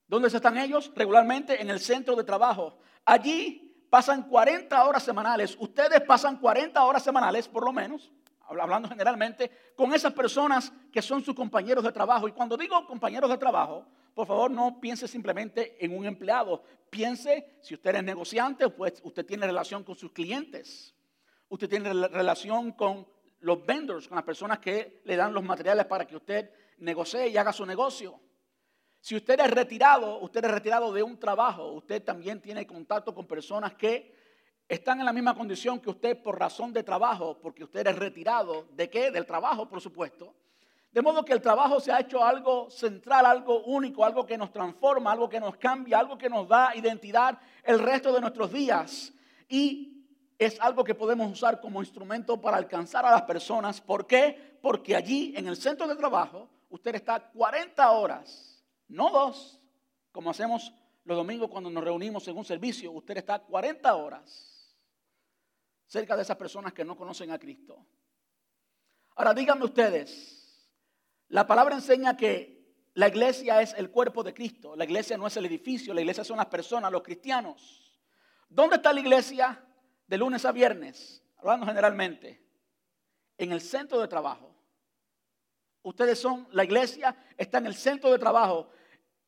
[0.07, 0.93] ¿Dónde están ellos?
[0.95, 2.79] Regularmente en el centro de trabajo.
[3.03, 9.73] Allí pasan 40 horas semanales, ustedes pasan 40 horas semanales por lo menos, hablando generalmente,
[9.75, 12.29] con esas personas que son sus compañeros de trabajo.
[12.29, 13.85] Y cuando digo compañeros de trabajo,
[14.17, 19.23] por favor no piense simplemente en un empleado, piense si usted es negociante, pues usted
[19.23, 20.95] tiene relación con sus clientes,
[21.49, 23.07] usted tiene relación con
[23.41, 26.49] los vendors, con las personas que le dan los materiales para que usted
[26.79, 28.19] negocie y haga su negocio.
[28.99, 33.27] Si usted es retirado, usted es retirado de un trabajo, usted también tiene contacto con
[33.27, 34.15] personas que
[34.67, 38.67] están en la misma condición que usted por razón de trabajo, porque usted es retirado.
[38.71, 39.11] ¿De qué?
[39.11, 40.33] Del trabajo, por supuesto.
[40.91, 44.51] De modo que el trabajo se ha hecho algo central, algo único, algo que nos
[44.51, 49.13] transforma, algo que nos cambia, algo que nos da identidad el resto de nuestros días.
[49.47, 50.05] Y
[50.37, 53.81] es algo que podemos usar como instrumento para alcanzar a las personas.
[53.81, 54.57] ¿Por qué?
[54.61, 59.59] Porque allí en el centro de trabajo usted está 40 horas, no dos,
[60.11, 60.73] como hacemos
[61.03, 64.57] los domingos cuando nos reunimos en un servicio, usted está 40 horas
[65.85, 67.85] cerca de esas personas que no conocen a Cristo.
[69.15, 70.46] Ahora díganme ustedes,
[71.29, 72.57] la palabra enseña que
[72.93, 76.23] la iglesia es el cuerpo de Cristo, la iglesia no es el edificio, la iglesia
[76.23, 77.93] son las personas, los cristianos.
[78.49, 79.63] ¿Dónde está la iglesia?
[80.07, 82.41] de lunes a viernes, hablando generalmente,
[83.37, 84.55] en el centro de trabajo.
[85.83, 88.69] Ustedes son, la iglesia está en el centro de trabajo.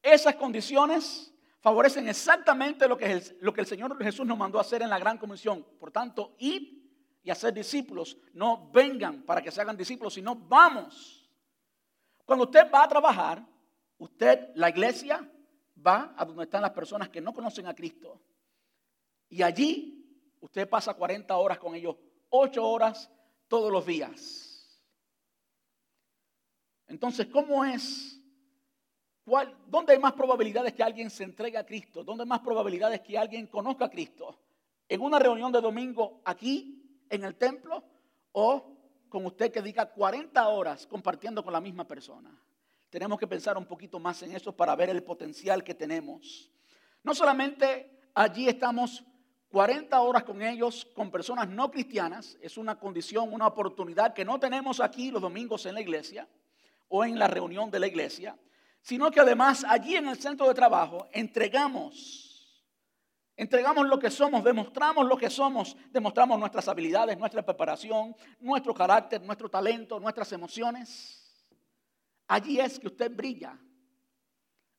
[0.01, 4.99] Esas condiciones favorecen exactamente lo que, el Señor Jesús nos mandó a hacer en la
[4.99, 5.65] gran comisión.
[5.79, 6.79] Por tanto, id
[7.21, 8.17] y hacer discípulos.
[8.33, 11.18] No vengan para que se hagan discípulos, sino vamos.
[12.29, 13.43] Cuando usted va a trabajar,
[13.97, 15.27] usted, la iglesia,
[15.85, 18.21] va a donde están las personas que no conocen a Cristo.
[19.29, 19.99] Y allí
[20.41, 21.95] Usted pasa 40 horas con ellos,
[22.29, 23.09] 8 horas
[23.47, 24.81] todos los días.
[26.87, 28.19] Entonces, ¿cómo es?
[29.25, 32.03] ¿Cuál, ¿Dónde hay más probabilidades que alguien se entregue a Cristo?
[32.03, 34.39] ¿Dónde hay más probabilidades que alguien conozca a Cristo?
[34.87, 37.83] ¿En una reunión de domingo aquí, en el templo?
[38.31, 38.78] ¿O
[39.09, 42.31] con usted que diga 40 horas compartiendo con la misma persona?
[42.89, 46.49] Tenemos que pensar un poquito más en eso para ver el potencial que tenemos.
[47.03, 49.03] No solamente allí estamos
[49.49, 54.39] 40 horas con ellos, con personas no cristianas, es una condición, una oportunidad que no
[54.39, 56.27] tenemos aquí los domingos en la iglesia
[56.87, 58.37] o en la reunión de la iglesia,
[58.81, 62.28] sino que además allí en el centro de trabajo entregamos,
[63.39, 69.21] entregamos lo que somos, demostramos lo que somos, demostramos nuestras habilidades, nuestra preparación, nuestro carácter,
[69.21, 71.47] nuestro talento, nuestras emociones.
[72.27, 73.57] Allí es que usted brilla.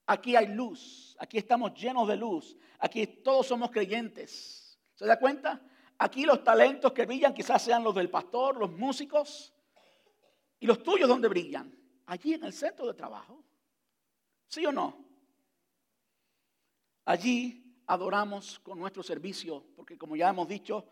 [0.07, 4.79] Aquí hay luz, aquí estamos llenos de luz, aquí todos somos creyentes.
[4.95, 5.63] ¿Se da cuenta?
[5.97, 9.55] Aquí los talentos que brillan quizás sean los del pastor, los músicos,
[10.59, 11.75] y los tuyos donde brillan.
[12.07, 13.43] Allí en el centro de trabajo.
[14.47, 15.03] ¿Sí o no?
[17.07, 17.60] Allí
[17.91, 20.87] adoramos con nuestro servicio, porque como ya hemos dicho,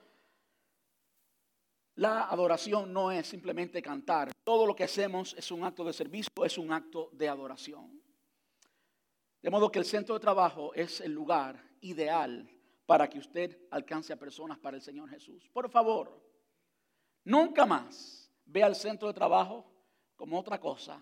[1.94, 4.32] la adoración no es simplemente cantar.
[4.42, 8.02] Todo lo que hacemos es un acto de servicio, es un acto de adoración.
[9.40, 12.50] De modo que el centro de trabajo es el lugar ideal
[12.84, 15.48] para que usted alcance a personas para el Señor Jesús.
[15.52, 16.20] Por favor,
[17.22, 19.70] nunca más vea el centro de trabajo
[20.16, 21.00] como otra cosa.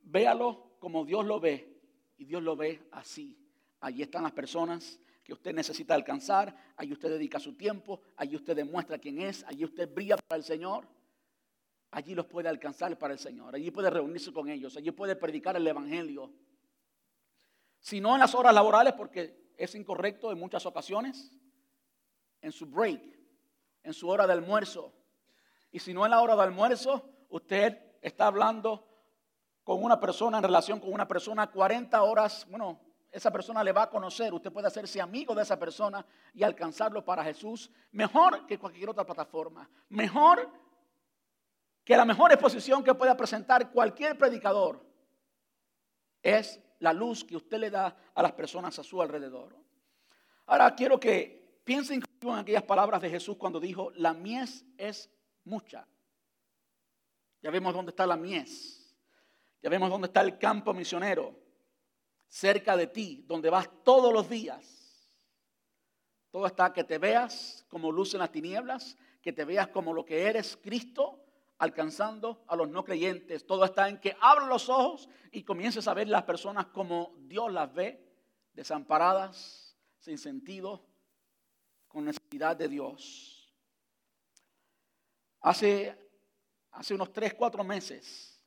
[0.00, 1.80] Véalo como Dios lo ve
[2.16, 3.41] y Dios lo ve así.
[3.82, 8.54] Allí están las personas que usted necesita alcanzar, allí usted dedica su tiempo, allí usted
[8.54, 10.86] demuestra quién es, allí usted brilla para el Señor.
[11.90, 15.56] Allí los puede alcanzar para el Señor, allí puede reunirse con ellos, allí puede predicar
[15.56, 16.32] el Evangelio.
[17.80, 21.32] Si no en las horas laborales, porque es incorrecto en muchas ocasiones,
[22.40, 23.02] en su break,
[23.82, 24.92] en su hora de almuerzo.
[25.72, 28.86] Y si no en la hora de almuerzo, usted está hablando
[29.64, 33.82] con una persona en relación con una persona 40 horas, bueno, esa persona le va
[33.82, 38.58] a conocer, usted puede hacerse amigo de esa persona y alcanzarlo para Jesús mejor que
[38.58, 40.50] cualquier otra plataforma, mejor
[41.84, 44.82] que la mejor exposición que pueda presentar cualquier predicador
[46.22, 49.56] es la luz que usted le da a las personas a su alrededor.
[50.46, 55.10] Ahora quiero que piensen en aquellas palabras de Jesús cuando dijo, la mies es
[55.44, 55.86] mucha.
[57.42, 58.96] Ya vemos dónde está la mies.
[59.60, 61.41] Ya vemos dónde está el campo misionero.
[62.32, 65.06] Cerca de ti, donde vas todos los días.
[66.30, 70.06] Todo está que te veas como luz en las tinieblas, que te veas como lo
[70.06, 71.22] que eres Cristo
[71.58, 73.46] alcanzando a los no creyentes.
[73.46, 77.52] Todo está en que abra los ojos y comiences a ver las personas como Dios
[77.52, 78.02] las ve,
[78.54, 80.86] desamparadas, sin sentido,
[81.86, 83.54] con necesidad de Dios.
[85.42, 85.98] Hace,
[86.70, 88.42] hace unos 3, 4 meses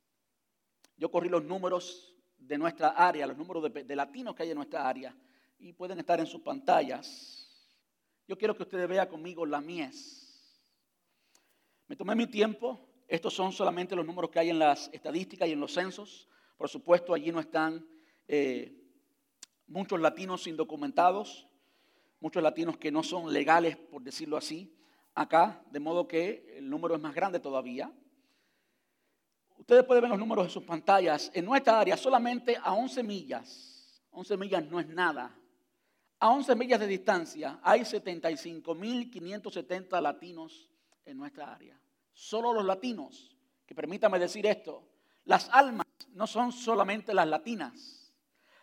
[0.98, 2.15] yo corrí los números
[2.48, 5.16] de nuestra área, los números de, de latinos que hay en nuestra área,
[5.60, 7.42] y pueden estar en sus pantallas.
[8.28, 10.62] Yo quiero que ustedes vean conmigo la mies.
[11.88, 15.52] Me tomé mi tiempo estos son solamente los números que hay en las estadísticas y
[15.52, 16.28] en los censos.
[16.58, 17.86] Por supuesto, allí no están
[18.28, 18.74] eh,
[19.68, 21.48] muchos latinos indocumentados,
[22.20, 24.76] muchos latinos que no son legales, por decirlo así,
[25.14, 27.92] acá, de modo que el número es más grande todavía.
[29.66, 31.30] Ustedes pueden ver los números en sus pantallas.
[31.34, 35.36] En nuestra área, solamente a 11 millas, 11 millas no es nada.
[36.20, 40.70] A 11 millas de distancia hay 75.570 latinos
[41.06, 41.78] en nuestra área
[42.16, 43.36] solo los latinos,
[43.68, 44.82] que permítame decir esto,
[45.26, 48.02] las almas no son solamente las latinas.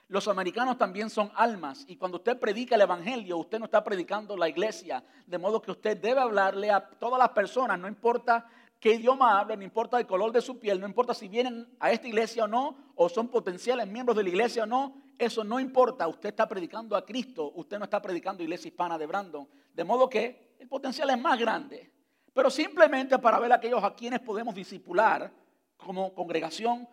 [0.08, 4.36] los americanos también son almas y cuando usted predica el Evangelio, usted no está predicando
[4.36, 8.46] la iglesia, de modo que usted debe hablarle a todas las personas, no importa
[8.82, 11.92] qué idioma hablen, no importa el color de su piel, no importa si vienen a
[11.92, 15.60] esta iglesia o no, o son potenciales miembros de la iglesia o no, eso no
[15.60, 19.84] importa, usted está predicando a Cristo, usted no está predicando iglesia hispana de Brandon, de
[19.84, 21.92] modo que el potencial es más grande,
[22.34, 25.32] pero simplemente para ver a aquellos a quienes podemos disipular
[25.76, 26.88] como congregación,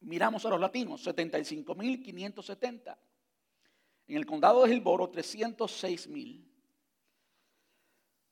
[0.00, 2.98] miramos a los latinos, 75.570.
[4.08, 6.46] En el condado de Gilboro, 306.000.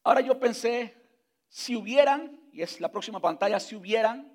[0.03, 0.95] Ahora yo pensé,
[1.49, 4.30] si hubieran, y es la próxima pantalla, si hubieran,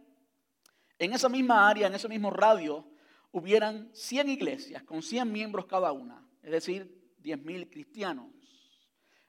[0.99, 2.85] en esa misma área, en ese mismo radio,
[3.31, 8.27] hubieran 100 iglesias con 100 miembros cada una, es decir, 10.000 cristianos.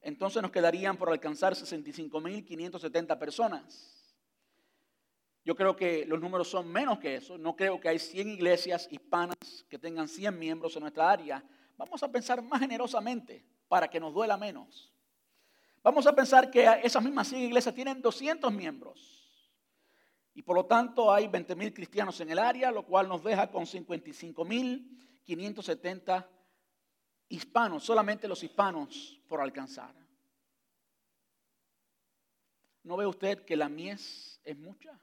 [0.00, 3.94] Entonces nos quedarían por alcanzar 65.570 personas.
[5.44, 7.38] Yo creo que los números son menos que eso.
[7.38, 9.36] No creo que hay 100 iglesias hispanas
[9.68, 11.44] que tengan 100 miembros en nuestra área.
[11.76, 14.92] Vamos a pensar más generosamente para que nos duela menos.
[15.82, 19.18] Vamos a pensar que esas mismas 100 iglesias tienen 200 miembros.
[20.34, 23.50] Y por lo tanto hay 20 mil cristianos en el área, lo cual nos deja
[23.50, 26.30] con 55 mil 570
[27.28, 29.94] hispanos, solamente los hispanos por alcanzar.
[32.84, 34.98] ¿No ve usted que la mies es mucha?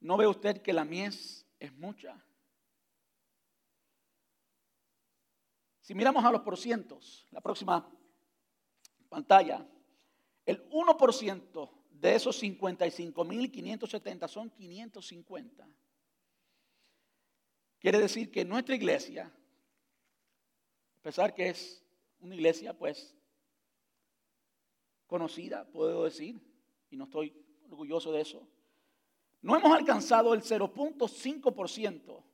[0.00, 2.24] ¿No ve usted que la mies es mucha?
[5.80, 7.90] Si miramos a los porcientos, la próxima
[9.10, 9.68] pantalla,
[10.46, 15.68] el 1% de esos 55.570 son 550.
[17.78, 19.30] Quiere decir que nuestra iglesia,
[20.98, 21.84] a pesar que es
[22.20, 23.14] una iglesia pues
[25.06, 26.40] conocida, puedo decir,
[26.90, 27.34] y no estoy
[27.68, 28.46] orgulloso de eso,
[29.42, 32.24] no hemos alcanzado el 0.5%.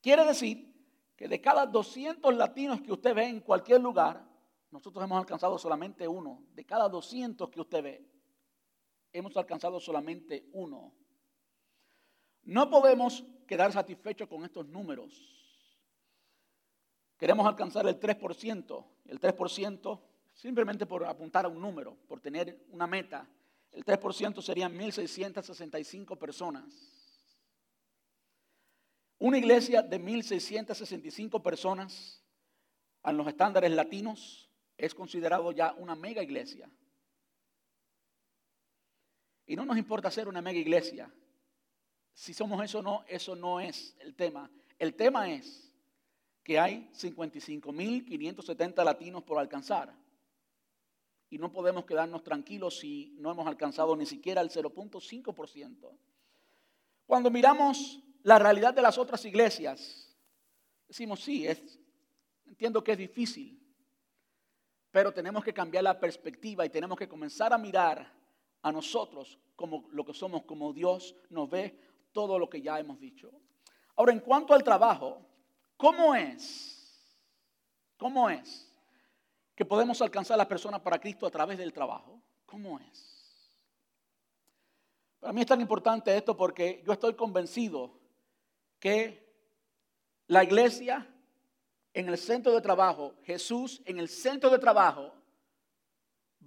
[0.00, 0.72] Quiere decir
[1.16, 4.31] que de cada 200 latinos que usted ve en cualquier lugar,
[4.72, 6.42] nosotros hemos alcanzado solamente uno.
[6.54, 8.04] De cada 200 que usted ve,
[9.12, 10.92] hemos alcanzado solamente uno.
[12.44, 15.12] No podemos quedar satisfechos con estos números.
[17.18, 18.84] Queremos alcanzar el 3%.
[19.04, 20.00] El 3%
[20.34, 23.28] simplemente por apuntar a un número, por tener una meta.
[23.70, 26.64] El 3% serían 1.665 personas.
[29.18, 32.24] Una iglesia de 1.665 personas
[33.02, 34.51] a los estándares latinos
[34.82, 36.68] es considerado ya una mega iglesia.
[39.46, 41.08] Y no nos importa ser una mega iglesia.
[42.12, 44.50] Si somos eso o no, eso no es el tema.
[44.80, 45.72] El tema es
[46.42, 49.94] que hay 55.570 latinos por alcanzar
[51.30, 55.96] y no podemos quedarnos tranquilos si no hemos alcanzado ni siquiera el 0.5%.
[57.06, 60.12] Cuando miramos la realidad de las otras iglesias,
[60.88, 61.78] decimos, sí, es,
[62.46, 63.61] entiendo que es difícil,
[64.92, 68.08] pero tenemos que cambiar la perspectiva y tenemos que comenzar a mirar
[68.62, 71.76] a nosotros como lo que somos, como Dios nos ve
[72.12, 73.32] todo lo que ya hemos dicho.
[73.96, 75.26] Ahora, en cuanto al trabajo,
[75.76, 76.78] ¿cómo es?
[77.96, 78.72] ¿Cómo es?
[79.54, 82.20] que podemos alcanzar a las personas para Cristo a través del trabajo.
[82.46, 83.48] ¿Cómo es?
[85.20, 87.98] Para mí es tan importante esto porque yo estoy convencido
[88.78, 89.22] que
[90.26, 91.06] la iglesia
[91.94, 95.12] en el centro de trabajo, Jesús en el centro de trabajo,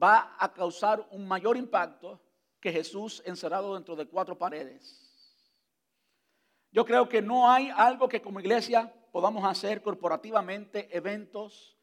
[0.01, 2.21] va a causar un mayor impacto
[2.59, 5.01] que Jesús encerrado dentro de cuatro paredes.
[6.71, 11.77] Yo creo que no hay algo que como iglesia podamos hacer corporativamente, eventos,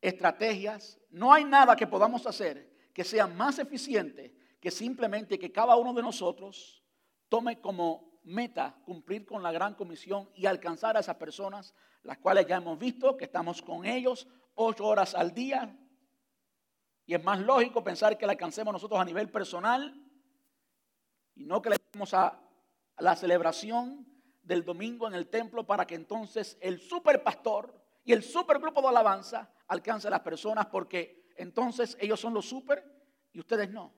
[0.00, 5.76] estrategias, no hay nada que podamos hacer que sea más eficiente que simplemente que cada
[5.76, 6.82] uno de nosotros
[7.28, 11.74] tome como meta cumplir con la gran comisión y alcanzar a esas personas,
[12.06, 15.76] las cuales ya hemos visto que estamos con ellos ocho horas al día.
[17.04, 19.94] Y es más lógico pensar que la alcancemos nosotros a nivel personal
[21.34, 22.40] y no que le demos a,
[22.98, 24.06] la celebración
[24.42, 29.52] del domingo en el templo para que entonces el superpastor y el supergrupo de alabanza
[29.66, 32.82] alcance a las personas porque entonces ellos son los super
[33.32, 33.92] y ustedes no.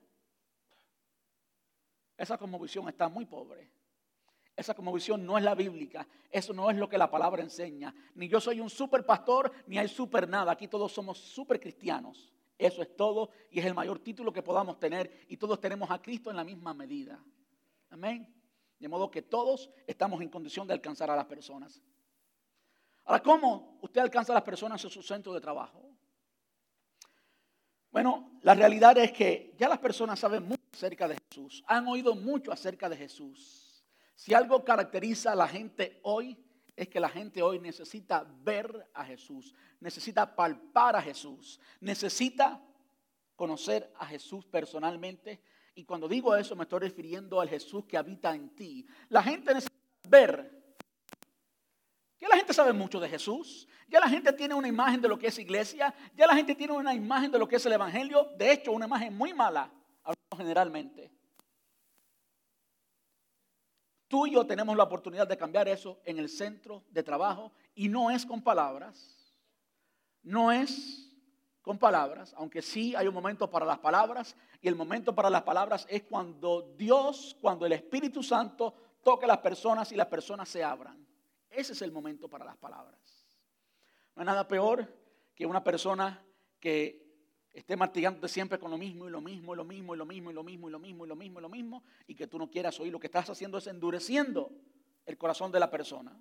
[2.17, 3.71] Esa visión está muy pobre.
[4.59, 6.05] Esa visión no es la bíblica.
[6.29, 7.95] Eso no es lo que la palabra enseña.
[8.15, 10.51] Ni yo soy un super pastor, ni hay super nada.
[10.51, 12.33] Aquí todos somos super cristianos.
[12.57, 15.25] Eso es todo y es el mayor título que podamos tener.
[15.29, 17.23] Y todos tenemos a Cristo en la misma medida.
[17.89, 18.27] Amén.
[18.77, 21.81] De modo que todos estamos en condición de alcanzar a las personas.
[23.05, 25.89] Ahora, ¿cómo usted alcanza a las personas en su centro de trabajo?
[27.91, 32.13] Bueno, la realidad es que ya las personas saben mucho acerca de Jesús, han oído
[32.13, 33.68] mucho acerca de Jesús.
[34.19, 36.37] Si algo caracteriza a la gente hoy
[36.75, 42.61] es que la gente hoy necesita ver a Jesús, necesita palpar a Jesús, necesita
[43.37, 45.41] conocer a Jesús personalmente.
[45.73, 48.85] Y cuando digo eso me estoy refiriendo al Jesús que habita en ti.
[49.07, 50.51] La gente necesita ver.
[52.19, 53.69] Ya la gente sabe mucho de Jesús.
[53.87, 55.95] Ya la gente tiene una imagen de lo que es iglesia.
[56.17, 58.33] Ya la gente tiene una imagen de lo que es el Evangelio.
[58.37, 59.71] De hecho, una imagen muy mala,
[60.35, 61.09] generalmente.
[64.09, 67.87] Tú y yo tenemos la oportunidad de cambiar eso en el centro de trabajo y
[67.87, 69.31] no es con palabras,
[70.23, 71.13] no es
[71.61, 75.43] con palabras, aunque sí hay un momento para las palabras y el momento para las
[75.43, 80.49] palabras es cuando Dios, cuando el Espíritu Santo toque a las personas y las personas
[80.49, 81.05] se abran.
[81.47, 82.99] Ese es el momento para las palabras.
[84.15, 84.91] No hay nada peor
[85.35, 86.25] que una persona
[86.59, 87.08] que
[87.53, 90.29] esté martillándote siempre con lo mismo y lo mismo y lo mismo y lo mismo
[90.29, 92.37] y lo mismo y lo mismo y lo mismo y lo mismo y que tú
[92.37, 94.51] no quieras oír, lo que estás haciendo es endureciendo
[95.05, 96.17] el corazón de la persona.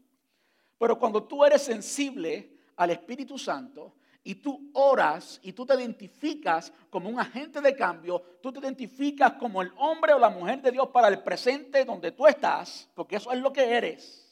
[0.78, 6.72] Pero cuando tú eres sensible al Espíritu Santo y tú oras y tú te identificas
[6.90, 10.70] como un agente de cambio, tú te identificas como el hombre o la mujer de
[10.70, 14.28] Dios para el presente donde tú estás, porque eso es lo que eres,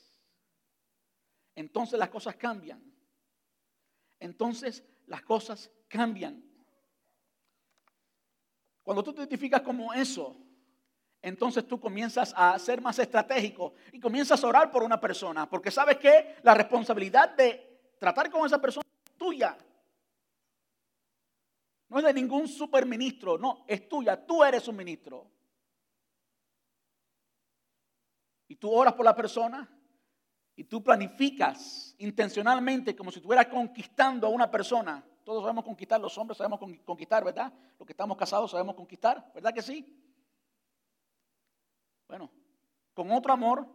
[1.57, 2.81] entonces las cosas cambian.
[4.21, 6.45] Entonces las cosas cambian.
[8.87, 10.37] Cuando tú te identificas como eso,
[11.21, 15.73] entonces tú comienzas a ser más estratégico y comienzas a orar por una persona, porque
[15.73, 19.59] sabes que la responsabilidad de tratar con esa persona es tuya.
[21.89, 25.29] No es de ningún superministro, no, es tuya, tú eres un ministro.
[28.47, 29.69] Y tú oras por la persona
[30.55, 36.17] y tú planificas intencionalmente como si estuvieras conquistando a una persona todos sabemos conquistar, los
[36.19, 37.53] hombres sabemos conquistar, ¿verdad?
[37.81, 40.01] Los que estamos casados sabemos conquistar, ¿verdad que sí?
[42.07, 42.31] Bueno,
[42.95, 43.67] con otro amor,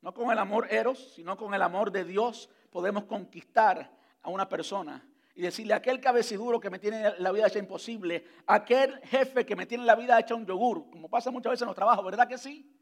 [0.00, 3.90] no con el amor eros, sino con el amor de Dios, podemos conquistar
[4.22, 9.00] a una persona y decirle, aquel cabeciduro que me tiene la vida hecha imposible, aquel
[9.00, 11.74] jefe que me tiene la vida hecha un yogur, como pasa muchas veces en los
[11.74, 12.72] trabajos, ¿verdad que sí?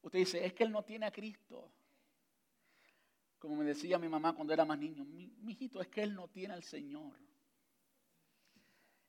[0.00, 1.70] Usted dice, es que él no tiene a Cristo.
[3.46, 6.26] Como me decía mi mamá cuando era más niño, mi, hijito, es que él no
[6.26, 7.12] tiene al Señor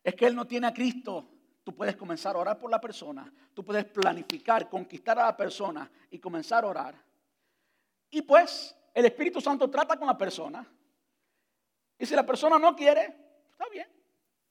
[0.08, 1.28] es que Él no tiene a Cristo,
[1.66, 5.92] tú puedes comenzar a orar por la persona, tú puedes planificar, conquistar a la persona
[6.10, 6.96] y comenzar a orar.
[8.10, 10.66] Y pues el Espíritu Santo trata con la persona.
[12.00, 13.02] Y si la persona no quiere,
[13.52, 13.86] está bien,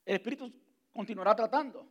[0.04, 0.52] el Espíritu
[0.92, 1.86] continuará tratando.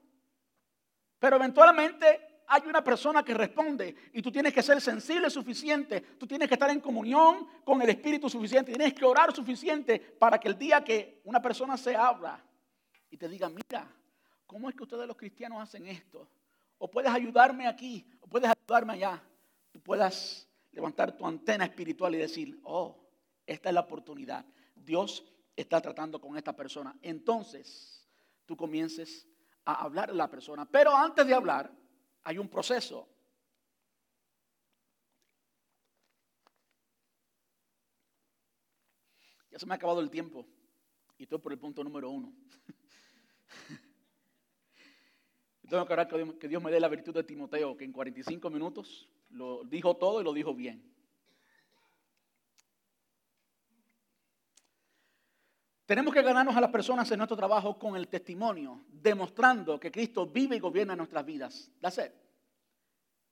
[1.18, 6.28] Pero eventualmente hay una persona que responde y tú tienes que ser sensible suficiente, tú
[6.28, 10.48] tienes que estar en comunión con el Espíritu suficiente, tienes que orar suficiente para que
[10.48, 12.43] el día que una persona se abra,
[13.16, 13.89] y te diga, mira,
[14.46, 16.30] ¿cómo es que ustedes los cristianos hacen esto?
[16.78, 19.24] O puedes ayudarme aquí, o puedes ayudarme allá.
[19.72, 23.08] Tú puedas levantar tu antena espiritual y decir, oh,
[23.46, 24.46] esta es la oportunidad.
[24.76, 25.24] Dios
[25.56, 26.93] está tratando con esta persona.
[27.02, 28.06] Entonces,
[28.46, 29.28] tú comiences
[29.64, 30.66] a hablar a la persona.
[30.66, 31.72] Pero antes de hablar,
[32.26, 33.07] hay un proceso.
[39.51, 40.45] Ya se me ha acabado el tiempo
[41.17, 42.34] y estoy por el punto número uno.
[45.69, 46.07] Tengo que orar
[46.39, 50.21] que Dios me dé la virtud de Timoteo, que en 45 minutos lo dijo todo
[50.21, 50.95] y lo dijo bien.
[55.86, 60.26] Tenemos que ganarnos a las personas en nuestro trabajo con el testimonio, demostrando que Cristo
[60.26, 61.72] vive y gobierna nuestras vidas.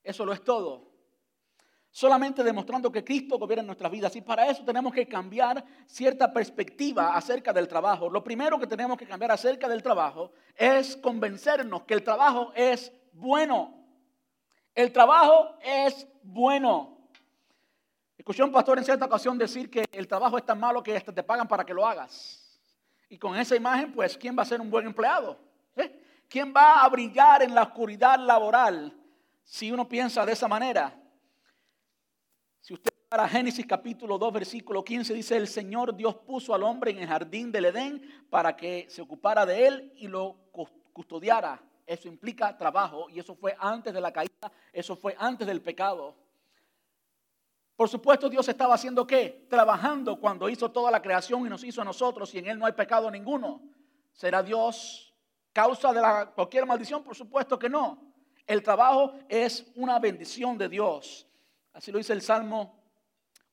[0.04, 0.94] Eso lo es todo
[1.94, 4.16] solamente demostrando que Cristo gobierna nuestras vidas.
[4.16, 8.10] Y para eso tenemos que cambiar cierta perspectiva acerca del trabajo.
[8.10, 12.92] Lo primero que tenemos que cambiar acerca del trabajo es convencernos que el trabajo es
[13.14, 13.86] bueno.
[14.74, 16.98] El trabajo es bueno.
[18.18, 20.98] Escuché a un pastor en cierta ocasión decir que el trabajo es tan malo que
[20.98, 22.43] hasta te pagan para que lo hagas.
[23.14, 25.38] Y con esa imagen, pues, ¿quién va a ser un buen empleado?
[25.76, 26.26] ¿Eh?
[26.28, 28.92] ¿Quién va a brillar en la oscuridad laboral
[29.44, 31.00] si uno piensa de esa manera?
[32.60, 36.90] Si usted para Génesis capítulo 2, versículo 15, dice, el Señor Dios puso al hombre
[36.90, 38.02] en el jardín del Edén
[38.32, 40.36] para que se ocupara de él y lo
[40.92, 41.62] custodiara.
[41.86, 46.16] Eso implica trabajo y eso fue antes de la caída, eso fue antes del pecado.
[47.76, 49.48] Por supuesto, Dios estaba haciendo qué?
[49.50, 52.66] Trabajando cuando hizo toda la creación y nos hizo a nosotros y en Él no
[52.66, 53.62] hay pecado ninguno.
[54.12, 55.14] ¿Será Dios
[55.52, 57.04] causa de la, cualquier maldición?
[57.04, 58.14] Por supuesto que no.
[58.46, 61.28] El trabajo es una bendición de Dios.
[61.74, 62.80] Así lo dice el Salmo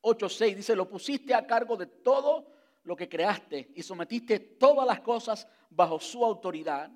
[0.02, 0.54] 8.6.
[0.54, 2.52] Dice, lo pusiste a cargo de todo
[2.84, 6.90] lo que creaste y sometiste todas las cosas bajo su autoridad.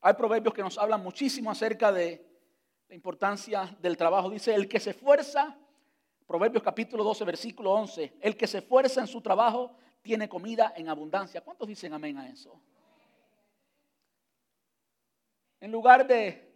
[0.00, 2.26] Hay proverbios que nos hablan muchísimo acerca de
[2.88, 4.30] la importancia del trabajo.
[4.30, 5.56] Dice, el que se esfuerza
[6.26, 8.18] Proverbios capítulo 12, versículo 11.
[8.20, 11.40] El que se esfuerza en su trabajo tiene comida en abundancia.
[11.40, 12.60] ¿Cuántos dicen amén a eso?
[15.60, 16.52] En lugar de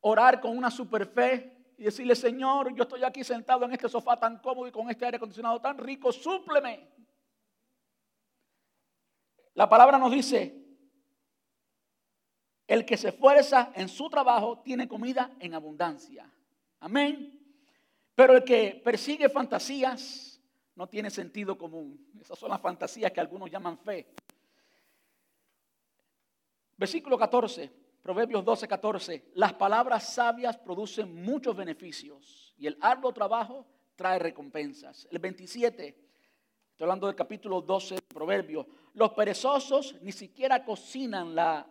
[0.00, 4.18] orar con una super fe y decirle, Señor, yo estoy aquí sentado en este sofá
[4.18, 6.88] tan cómodo y con este aire acondicionado tan rico, súpleme.
[9.54, 10.62] La palabra nos dice,
[12.66, 16.30] el que se esfuerza en su trabajo tiene comida en abundancia.
[16.80, 17.41] Amén.
[18.14, 20.40] Pero el que persigue fantasías
[20.74, 22.12] no tiene sentido común.
[22.20, 24.06] Esas son las fantasías que algunos llaman fe.
[26.76, 27.70] Versículo 14,
[28.02, 29.24] Proverbios 12, 14.
[29.34, 35.06] Las palabras sabias producen muchos beneficios y el arduo trabajo trae recompensas.
[35.10, 38.66] El 27, estoy hablando del capítulo 12 de Proverbios.
[38.94, 41.66] Los perezosos ni siquiera cocinan la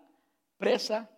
[0.58, 1.10] presa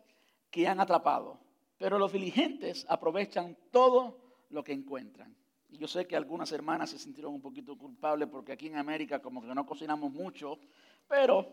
[0.50, 1.40] que han atrapado,
[1.78, 4.23] pero los diligentes aprovechan todo
[4.54, 5.36] lo que encuentran.
[5.70, 9.20] Y yo sé que algunas hermanas se sintieron un poquito culpables porque aquí en América
[9.20, 10.60] como que no cocinamos mucho,
[11.08, 11.52] pero,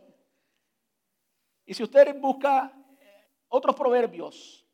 [1.65, 2.71] y si usted busca
[3.01, 4.67] eh, otros proverbios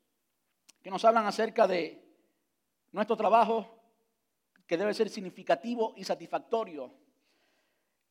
[0.82, 2.04] que nos hablan acerca de
[2.90, 3.72] nuestro trabajo,
[4.66, 6.92] que debe ser significativo y satisfactorio,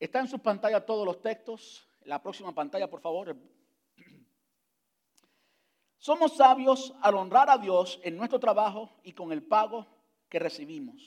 [0.00, 3.36] está en su pantalla todos los textos, la próxima pantalla por favor.
[5.98, 9.86] Somos sabios al honrar a Dios en nuestro trabajo y con el pago
[10.28, 11.02] que recibimos.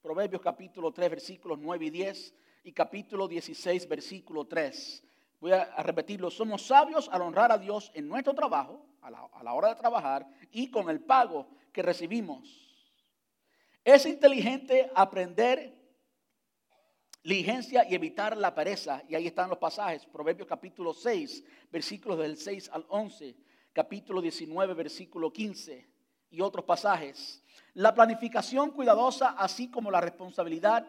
[0.00, 2.34] Proverbios capítulo 3, versículos 9 y 10
[2.64, 5.04] y capítulo 16, versículo 3.
[5.40, 6.30] Voy a, repetirlo.
[6.30, 9.76] Somos sabios al honrar a Dios en nuestro trabajo, a la, a la hora de
[9.76, 12.58] trabajar, y con el pago que recibimos.
[13.84, 15.82] Es inteligente aprender
[17.22, 19.02] diligencia y evitar la pereza.
[19.08, 20.06] Y ahí están los pasajes.
[20.06, 23.36] Proverbios capítulo 6, versículos del 6 al 11.
[23.72, 25.91] Capítulo 19, versículo 15.
[26.32, 27.40] Y otros pasajes.
[27.74, 30.84] La planificación cuidadosa, así como la responsabilidad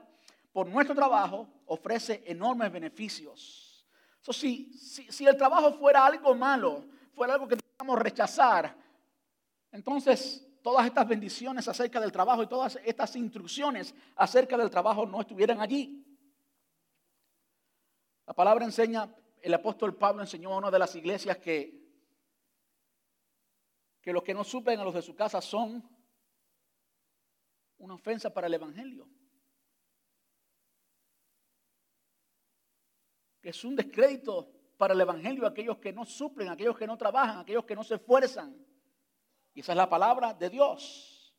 [0.51, 3.85] por nuestro trabajo, ofrece enormes beneficios.
[4.31, 8.75] si, si, el trabajo fuera algo malo, fuera algo que debíamos rechazar,
[9.71, 15.21] entonces todas estas bendiciones acerca del trabajo y todas estas instrucciones acerca del trabajo no
[15.21, 16.05] estuvieran allí.
[18.25, 21.82] La palabra enseña, el apóstol Pablo enseñó a una de las iglesias que,
[24.03, 25.81] que los que no supen a los de su casa son
[27.77, 29.07] una ofensa para el Evangelio.
[33.41, 37.39] Que es un descrédito para el Evangelio aquellos que no suplen, aquellos que no trabajan,
[37.39, 38.53] aquellos que no se esfuerzan.
[39.53, 41.33] Y esa es la palabra de Dios.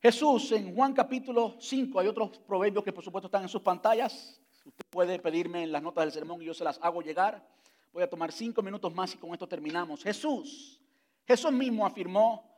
[0.00, 4.40] Jesús en Juan capítulo 5, hay otros proverbios que por supuesto están en sus pantallas.
[4.64, 7.46] Usted puede pedirme en las notas del sermón y yo se las hago llegar.
[7.94, 10.02] Voy a tomar cinco minutos más y con esto terminamos.
[10.02, 10.82] Jesús,
[11.24, 12.52] Jesús mismo afirmó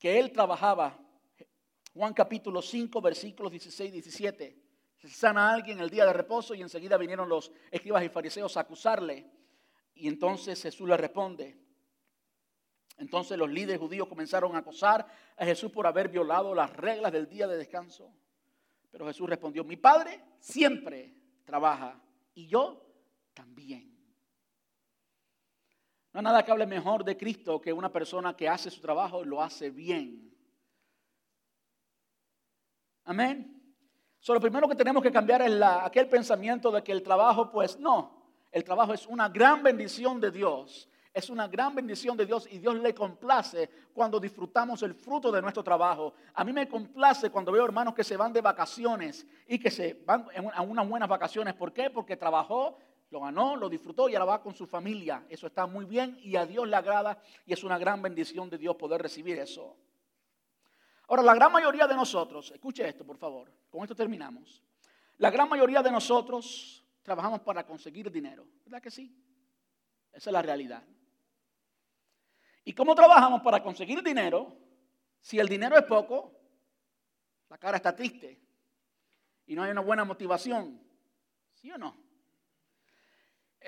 [0.00, 0.98] que él trabajaba.
[1.94, 4.62] Juan capítulo 5, versículos 16 y 17.
[4.96, 8.56] Se sana a alguien el día de reposo y enseguida vinieron los escribas y fariseos
[8.56, 9.30] a acusarle.
[9.94, 11.56] Y entonces Jesús le responde.
[12.96, 15.06] Entonces los líderes judíos comenzaron a acosar
[15.36, 18.12] a Jesús por haber violado las reglas del día de descanso.
[18.90, 22.02] Pero Jesús respondió, mi Padre siempre trabaja
[22.34, 22.84] y yo
[23.34, 23.97] también.
[26.18, 29.22] No hay nada que hable mejor de Cristo que una persona que hace su trabajo
[29.22, 30.34] y lo hace bien.
[33.04, 33.72] Amén.
[34.18, 37.78] So, lo primero que tenemos que cambiar es aquel pensamiento de que el trabajo, pues
[37.78, 40.88] no, el trabajo es una gran bendición de Dios.
[41.14, 45.40] Es una gran bendición de Dios y Dios le complace cuando disfrutamos el fruto de
[45.40, 46.14] nuestro trabajo.
[46.34, 50.02] A mí me complace cuando veo hermanos que se van de vacaciones y que se
[50.04, 51.54] van a unas buenas vacaciones.
[51.54, 51.90] ¿Por qué?
[51.90, 52.76] Porque trabajó
[53.10, 55.24] lo ganó, lo disfrutó y ahora va con su familia.
[55.28, 58.58] Eso está muy bien y a Dios le agrada y es una gran bendición de
[58.58, 59.76] Dios poder recibir eso.
[61.08, 64.62] Ahora, la gran mayoría de nosotros, escuche esto por favor, con esto terminamos.
[65.16, 69.16] La gran mayoría de nosotros trabajamos para conseguir dinero, ¿verdad que sí?
[70.12, 70.82] Esa es la realidad.
[72.64, 74.54] ¿Y cómo trabajamos para conseguir dinero?
[75.20, 76.38] Si el dinero es poco,
[77.48, 78.38] la cara está triste
[79.46, 80.78] y no hay una buena motivación.
[81.54, 82.07] ¿Sí o no?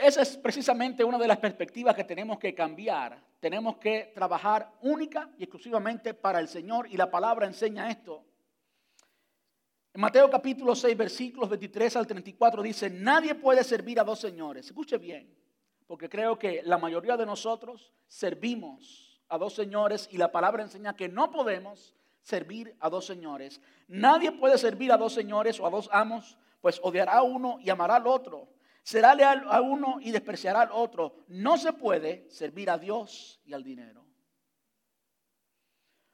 [0.01, 3.22] Esa es precisamente una de las perspectivas que tenemos que cambiar.
[3.38, 8.24] Tenemos que trabajar única y exclusivamente para el Señor y la palabra enseña esto.
[9.92, 14.66] En Mateo capítulo 6, versículos 23 al 34 dice, nadie puede servir a dos señores.
[14.66, 15.36] Escuche bien,
[15.86, 20.96] porque creo que la mayoría de nosotros servimos a dos señores y la palabra enseña
[20.96, 23.61] que no podemos servir a dos señores.
[23.86, 27.68] Nadie puede servir a dos señores o a dos amos, pues odiará a uno y
[27.68, 28.48] amará al otro
[28.83, 31.24] será leal a uno y despreciará al otro.
[31.28, 34.07] No se puede servir a Dios y al dinero.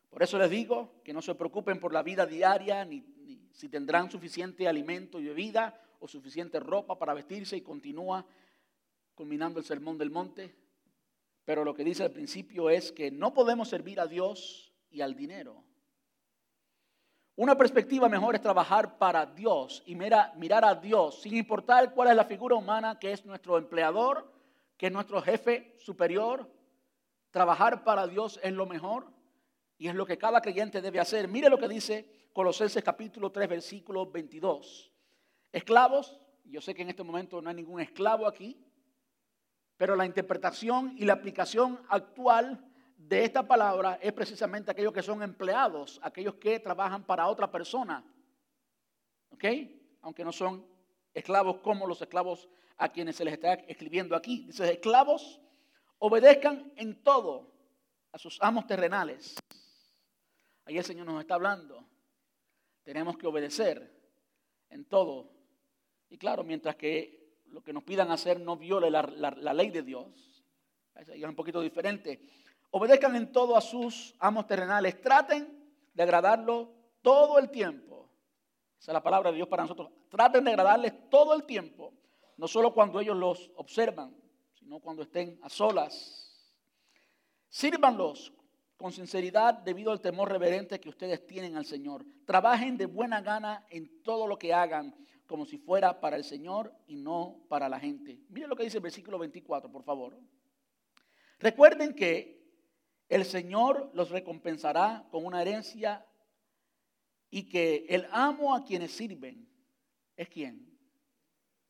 [0.09, 3.69] Por eso les digo que no se preocupen por la vida diaria, ni, ni si
[3.69, 8.27] tendrán suficiente alimento y bebida o suficiente ropa para vestirse y continúa
[9.15, 10.55] culminando el sermón del monte.
[11.45, 15.15] Pero lo que dice al principio es que no podemos servir a Dios y al
[15.15, 15.66] dinero.
[17.39, 22.09] Una perspectiva mejor es trabajar para Dios y mira, mirar a Dios, sin importar cuál
[22.09, 24.33] es la figura humana que es nuestro empleador,
[24.79, 26.51] que es nuestro jefe superior.
[27.31, 29.13] Trabajar para Dios es lo mejor
[29.77, 31.29] y es lo que cada creyente debe hacer.
[31.29, 34.91] Mire lo que dice Colosenses capítulo 3, versículo 22.
[35.53, 38.65] Esclavos, yo sé que en este momento no hay ningún esclavo aquí,
[39.77, 42.65] pero la interpretación y la aplicación actual
[42.97, 48.05] de esta palabra es precisamente aquellos que son empleados, aquellos que trabajan para otra persona.
[49.31, 49.45] ¿Ok?
[50.03, 50.67] Aunque no son
[51.13, 54.47] esclavos como los esclavos a quienes se les está escribiendo aquí.
[54.47, 55.41] Dice, esclavos,
[55.99, 57.53] obedezcan en todo
[58.13, 59.37] a sus amos terrenales.
[60.65, 61.87] Ahí el Señor nos está hablando.
[62.83, 63.95] Tenemos que obedecer
[64.71, 65.31] en todo.
[66.09, 69.83] Y claro, mientras que lo que nos pidan hacer no viole la, la ley de
[69.83, 70.45] Dios.
[70.95, 72.21] Es un poquito diferente.
[72.79, 75.01] Obedezcan en todo a sus amos terrenales.
[75.01, 75.49] Traten
[75.95, 78.11] de agradarlo todo el tiempo.
[78.79, 79.89] Esa es la palabra de Dios para nosotros.
[80.11, 81.95] Traten de agradarles todo el tiempo.
[82.37, 84.15] No solo cuando ellos los observan,
[84.53, 86.39] sino cuando estén a solas.
[87.49, 88.35] Sírvanlos
[88.77, 92.05] con sinceridad debido al temor reverente que ustedes tienen al Señor.
[92.27, 94.95] Trabajen de buena gana en todo lo que hagan,
[95.27, 98.21] como si fuera para el Señor y no para la gente.
[98.29, 100.19] Miren lo que dice el versículo 24, por favor.
[101.39, 102.36] Recuerden que
[103.09, 106.05] el Señor los recompensará con una herencia
[107.31, 109.49] y que el amo a quienes sirven
[110.17, 110.79] es quién?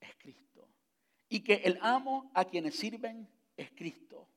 [0.01, 0.68] Es Cristo.
[1.28, 4.28] Y que el amo a quienes sirven es Cristo.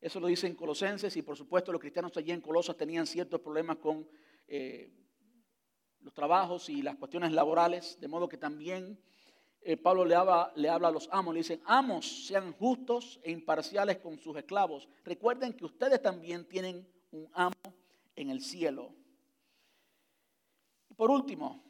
[0.00, 3.40] Eso lo dice en Colosenses y por supuesto los cristianos allí en Colosas tenían ciertos
[3.40, 4.08] problemas con
[4.48, 4.90] eh,
[6.00, 9.00] los trabajos y las cuestiones laborales, de modo que también
[9.64, 13.30] eh, Pablo le habla, le habla a los amos, le dicen, amos, sean justos e
[13.30, 14.88] imparciales con sus esclavos.
[15.04, 17.54] Recuerden que ustedes también tienen un amo
[18.16, 18.92] en el cielo.
[20.90, 21.62] Y por último,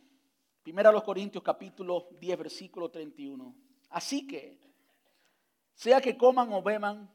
[0.62, 3.54] primero a los Corintios capítulo 10, versículo 31.
[3.90, 4.58] Así que,
[5.74, 7.10] sea que coman o beban,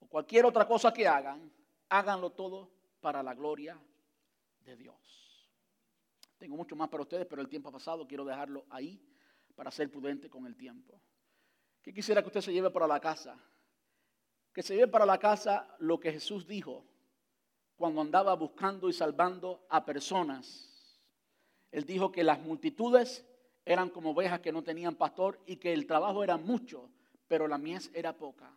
[0.00, 1.48] o cualquier otra cosa que hagan,
[1.88, 3.80] háganlo todo para la gloria
[4.64, 4.96] de Dios.
[6.38, 9.00] Tengo mucho más para ustedes, pero el tiempo ha pasado, quiero dejarlo ahí
[9.60, 10.98] para ser prudente con el tiempo.
[11.82, 13.38] ¿Qué quisiera que usted se lleve para la casa?
[14.54, 16.86] Que se lleve para la casa lo que Jesús dijo
[17.76, 20.96] cuando andaba buscando y salvando a personas.
[21.70, 23.22] Él dijo que las multitudes
[23.66, 26.88] eran como ovejas que no tenían pastor y que el trabajo era mucho,
[27.28, 28.50] pero la mies era poca.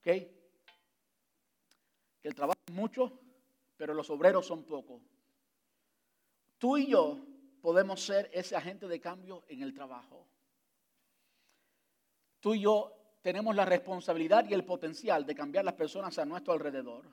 [0.00, 0.04] ¿Ok?
[0.04, 0.32] Que
[2.24, 3.20] el trabajo es mucho,
[3.76, 5.00] pero los obreros son pocos.
[6.58, 7.33] Tú y yo
[7.64, 10.28] podemos ser ese agente de cambio en el trabajo.
[12.38, 12.92] Tú y yo
[13.22, 17.06] tenemos la responsabilidad y el potencial de cambiar las personas a nuestro alrededor.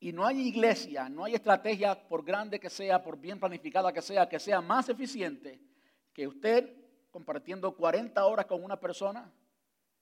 [0.00, 4.00] Y no hay iglesia, no hay estrategia, por grande que sea, por bien planificada que
[4.00, 5.60] sea, que sea más eficiente
[6.14, 6.74] que usted
[7.10, 9.30] compartiendo 40 horas con una persona,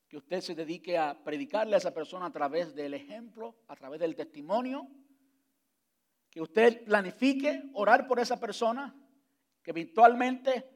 [0.06, 3.98] que usted se dedique a predicarle a esa persona a través del ejemplo, a través
[3.98, 4.86] del testimonio,
[6.30, 8.94] que usted planifique orar por esa persona,
[9.70, 10.68] que virtualmente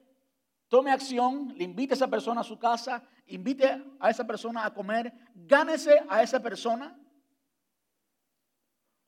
[0.68, 4.72] tome acción, le invite a esa persona a su casa, invite a esa persona a
[4.72, 6.97] comer, gánese a esa persona.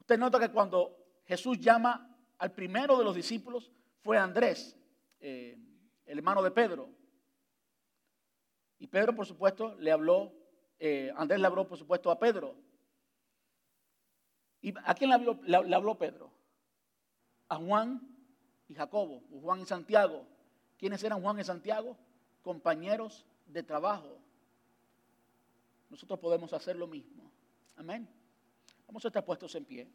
[0.00, 3.70] Usted nota que cuando Jesús llama al primero de los discípulos
[4.00, 4.76] fue Andrés,
[5.20, 5.56] eh,
[6.04, 6.90] el hermano de Pedro.
[8.80, 10.32] Y Pedro, por supuesto, le habló,
[10.80, 12.56] eh, Andrés le habló, por supuesto, a Pedro.
[14.60, 16.32] ¿Y a quién le habló Pedro?
[17.48, 18.15] A Juan
[18.68, 20.26] y Jacobo, Juan y Santiago.
[20.78, 21.96] ¿Quiénes eran Juan y Santiago?
[22.42, 24.18] Compañeros de trabajo.
[25.88, 27.30] Nosotros podemos hacer lo mismo.
[27.76, 28.08] Amén.
[28.86, 29.88] Vamos a estar puestos en pie.